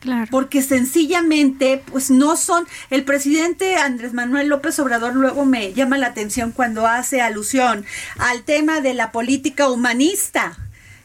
[0.00, 0.26] Claro.
[0.32, 2.66] Porque sencillamente, pues no son.
[2.90, 7.86] El presidente Andrés Manuel López Obrador luego me llama la atención cuando hace alusión
[8.18, 10.58] al tema de la política humanista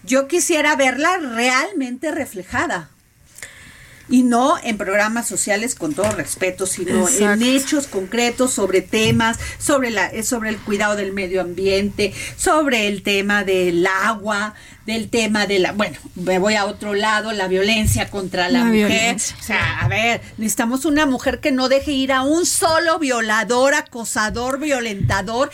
[0.07, 2.89] yo quisiera verla realmente reflejada.
[4.09, 9.89] Y no en programas sociales con todo respeto, sino en hechos concretos sobre temas, sobre,
[9.89, 14.55] la, eh, sobre el cuidado del medio ambiente, sobre el tema del agua,
[14.85, 19.17] del tema de la, bueno, me voy a otro lado, la violencia contra la, mujer.
[19.17, 23.73] o sea, a ver, necesitamos una mujer que no deje ir a un solo violador,
[23.73, 25.51] acosador, violentador,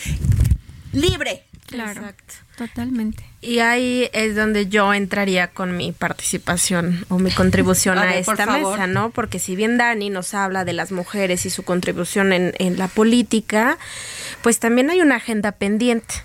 [0.92, 1.44] libre.
[1.66, 2.02] Claro.
[2.02, 2.34] Exacto.
[2.56, 3.33] Totalmente.
[3.44, 8.88] Y ahí es donde yo entraría con mi participación o mi contribución a, esta mesa,
[8.88, 9.10] ¿no?
[9.10, 12.88] Porque si bien Dani nos habla de las mujeres y su contribución en, en la
[12.88, 13.78] política,
[14.42, 16.16] pues también hay una agenda pendiente.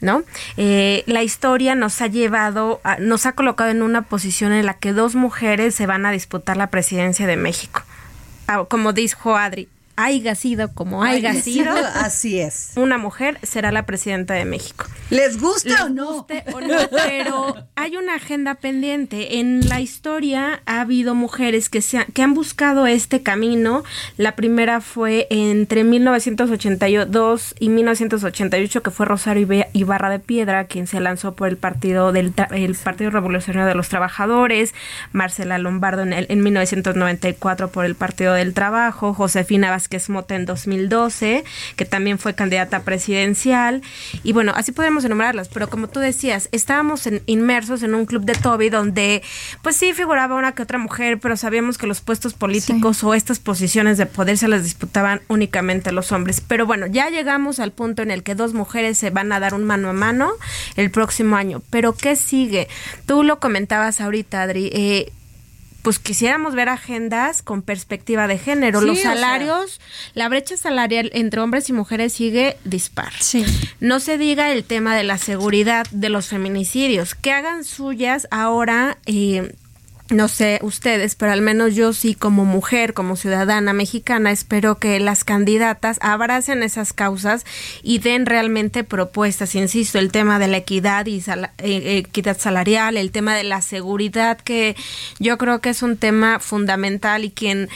[0.00, 0.24] ¿no?
[0.56, 4.92] Eh, la historia nos ha llevado, nos ha colocado en una posición en la que
[4.92, 7.82] dos mujeres se van a disputar la presidencia de México.
[8.48, 12.72] Ah, como dijo Adri, haya sido como haya sido, así es.
[12.76, 14.86] Una mujer será la presidenta de México.
[15.10, 16.26] ¿Les gusta o, no?
[16.26, 19.38] Pero hay una agenda pendiente.
[19.40, 23.84] En la historia ha habido mujeres que, se que han buscado este camino.
[24.16, 31.00] La primera fue entre 1982 y 1988, que fue Rosario Ibarra de Piedra, quien se
[31.00, 34.74] lanzó por el Partido del el Partido Revolucionario de los Trabajadores,
[35.12, 40.46] Marcela Lombardo en, el, en 1994 por el Partido del Trabajo, Josefina Vázquez Mota en
[40.46, 41.42] 2012,
[41.74, 43.82] que también fue candidata presidencial.
[44.22, 48.34] Y bueno, así podemos enumerarlas, pero como tú decías, estábamos inmersos en un club de
[48.34, 49.22] Toby donde,
[49.62, 53.40] pues sí, figuraba una que otra mujer, pero sabíamos que los puestos políticos o estas
[53.40, 56.40] posiciones de poder se las disputaban únicamente los hombres.
[56.40, 59.54] Pero bueno, ya llegamos al punto en el que dos mujeres se van a dar
[59.54, 60.30] un mano a mano
[60.76, 61.60] el próximo año.
[61.70, 62.68] Pero ¿qué sigue?
[63.06, 64.70] Tú lo comentabas ahorita, Adri.
[64.72, 65.12] Eh,
[65.82, 68.80] pues quisiéramos ver agendas con perspectiva de género.
[68.80, 69.80] Los salarios,
[70.14, 73.12] la brecha salarial entre hombres y mujeres sigue dispar.
[73.20, 73.44] Sí.
[73.80, 78.98] No se diga el tema de la seguridad de los feminicidios, que hagan suyas ahora
[79.06, 79.54] eh,
[80.12, 85.00] no sé ustedes, pero al menos yo sí como mujer, como ciudadana mexicana, espero que
[85.00, 87.44] las candidatas abracen esas causas
[87.82, 89.54] y den realmente propuestas.
[89.54, 91.22] Insisto, el tema de la equidad y
[91.58, 94.76] eh, equidad salarial, el tema de la seguridad, que
[95.18, 97.68] yo creo que es un tema fundamental y quien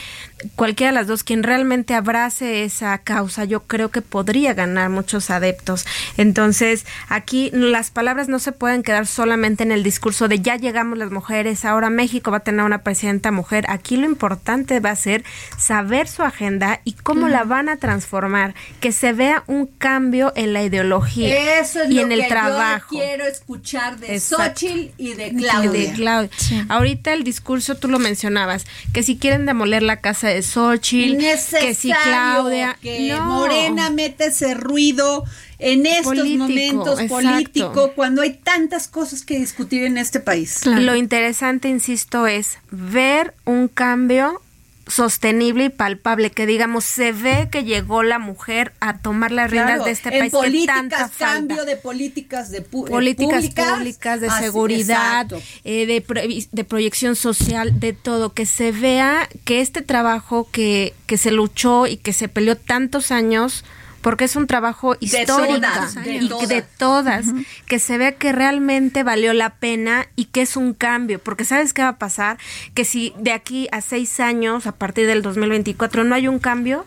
[0.54, 5.30] cualquiera de las dos, quien realmente abrace esa causa, yo creo que podría ganar muchos
[5.30, 5.86] adeptos.
[6.16, 10.98] Entonces, aquí las palabras no se pueden quedar solamente en el discurso de ya llegamos
[10.98, 13.64] las mujeres, ahora México va a tener una presidenta mujer.
[13.68, 15.24] Aquí lo importante va a ser
[15.56, 20.52] saber su agenda y cómo la van a transformar, que se vea un cambio en
[20.52, 22.94] la ideología Eso es y lo en el que trabajo.
[22.94, 24.66] yo quiero escuchar de Exacto.
[24.66, 25.70] Xochitl y de Y Claudia.
[25.70, 26.30] de Claudia.
[26.68, 31.18] Ahorita el discurso tú lo mencionabas, que si quieren demoler la casa de Xochitl,
[31.60, 33.24] que si Claudia, que no.
[33.24, 35.24] Morena mete ese ruido
[35.58, 37.14] en estos Político, momentos exacto.
[37.14, 40.66] político cuando hay tantas cosas que discutir en este país.
[40.66, 44.42] Lo interesante, insisto, es ver un cambio
[44.86, 49.70] sostenible y palpable, que digamos, se ve que llegó la mujer a tomar las riendas
[49.76, 51.34] Claro, de este en país que políticas, tanta falta.
[51.34, 55.26] cambio de políticas de pu- eh, políticas públicas, de Así, seguridad,
[55.64, 60.94] eh, de, previ- de proyección social, de todo, que se vea que este trabajo que,
[61.06, 63.64] que se luchó y que se peleó tantos años,
[64.06, 66.48] porque es un trabajo histórico todas, de y todas.
[66.48, 67.26] de todas,
[67.66, 71.72] que se vea que realmente valió la pena y que es un cambio, porque sabes
[71.72, 72.38] qué va a pasar,
[72.72, 76.86] que si de aquí a seis años, a partir del 2024, no hay un cambio,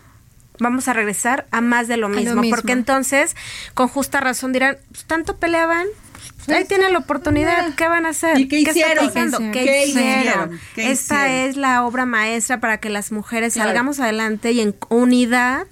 [0.59, 3.35] vamos a regresar a más de lo lo mismo, porque entonces,
[3.73, 5.87] con justa razón dirán, "Pues, tanto peleaban,
[6.45, 8.39] pues, ahí tienen la oportunidad, ¿qué van a hacer?
[8.39, 9.11] ¿Y qué hicieron?
[9.11, 10.21] ¿Qué ¿Qué, hicieron?
[10.21, 10.59] hicieron?
[10.73, 11.49] ¿Qué Esta hicieron?
[11.49, 13.67] es la obra maestra para que las mujeres Claro.
[13.71, 15.67] salgamos adelante y en unidad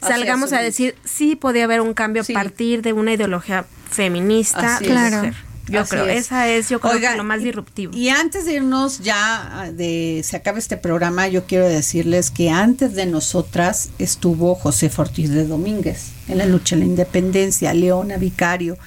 [0.00, 4.76] salgamos a decir, sí podía haber un cambio a partir de una ideología feminista.
[4.76, 5.12] Así de es.
[5.14, 5.34] mujer.
[5.70, 6.24] Yo Así creo, es.
[6.24, 7.94] esa es, yo creo Oiga, que lo más disruptivo.
[7.94, 12.48] Y antes de irnos ya ah, de se acabe este programa, yo quiero decirles que
[12.48, 18.16] antes de nosotras estuvo José Ortiz de Domínguez en la lucha de la independencia, Leona
[18.16, 18.78] Vicario,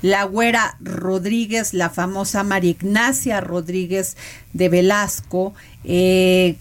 [0.00, 4.16] la güera Rodríguez, la famosa María Ignacia Rodríguez
[4.52, 6.54] de Velasco, eh,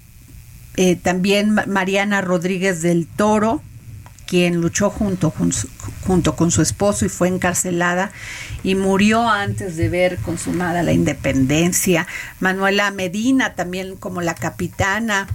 [0.76, 3.62] eh, también Ma- Mariana Rodríguez del Toro,
[4.28, 5.68] quien luchó junto con, su,
[6.06, 8.12] junto con su esposo y fue encarcelada
[8.64, 12.06] y murió antes de ver consumada la independencia.
[12.40, 15.28] Manuela Medina, también como la capitana,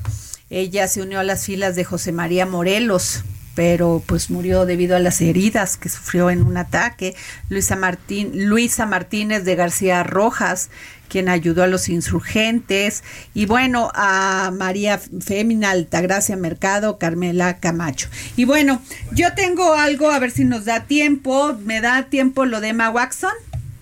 [0.50, 3.24] ella se unió a las filas de José María Morelos,
[3.54, 7.14] pero pues murió debido a las heridas que sufrió en un ataque.
[7.48, 10.70] Luisa, Martín, Luisa Martínez de García Rojas,
[11.12, 13.04] quien ayudó a los insurgentes,
[13.34, 18.08] y bueno, a María Fémina Altagracia Mercado, Carmela Camacho.
[18.34, 18.80] Y bueno,
[19.12, 22.88] yo tengo algo, a ver si nos da tiempo, me da tiempo lo de Emma
[22.88, 23.34] Watson,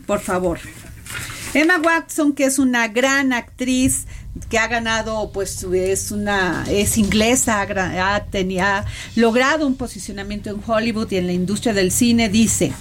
[0.08, 0.58] por favor.
[1.54, 4.06] Emma Watson, que es una gran actriz
[4.48, 11.12] que ha ganado, pues es una, es inglesa, ha, ha logrado un posicionamiento en Hollywood
[11.12, 12.72] y en la industria del cine, dice,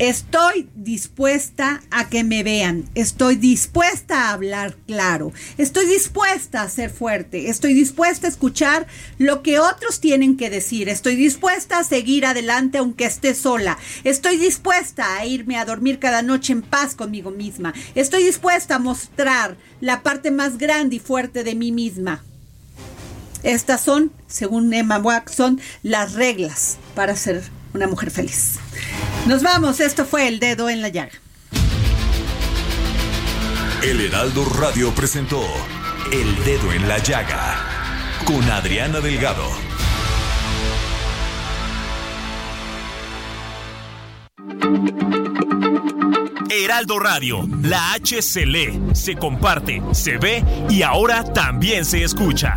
[0.00, 6.90] Estoy dispuesta a que me vean, estoy dispuesta a hablar claro, estoy dispuesta a ser
[6.90, 8.88] fuerte, estoy dispuesta a escuchar
[9.18, 14.36] lo que otros tienen que decir, estoy dispuesta a seguir adelante aunque esté sola, estoy
[14.36, 19.56] dispuesta a irme a dormir cada noche en paz conmigo misma, estoy dispuesta a mostrar
[19.80, 22.24] la parte más grande y fuerte de mí misma.
[23.44, 28.60] Estas son, según Emma Watson, las reglas para ser una mujer feliz.
[29.26, 31.12] Nos vamos, esto fue El Dedo en la Llaga.
[33.82, 35.42] El Heraldo Radio presentó
[36.10, 37.56] El Dedo en la Llaga
[38.24, 39.44] con Adriana Delgado.
[46.48, 52.56] Heraldo Radio, la H se lee, se comparte, se ve y ahora también se escucha.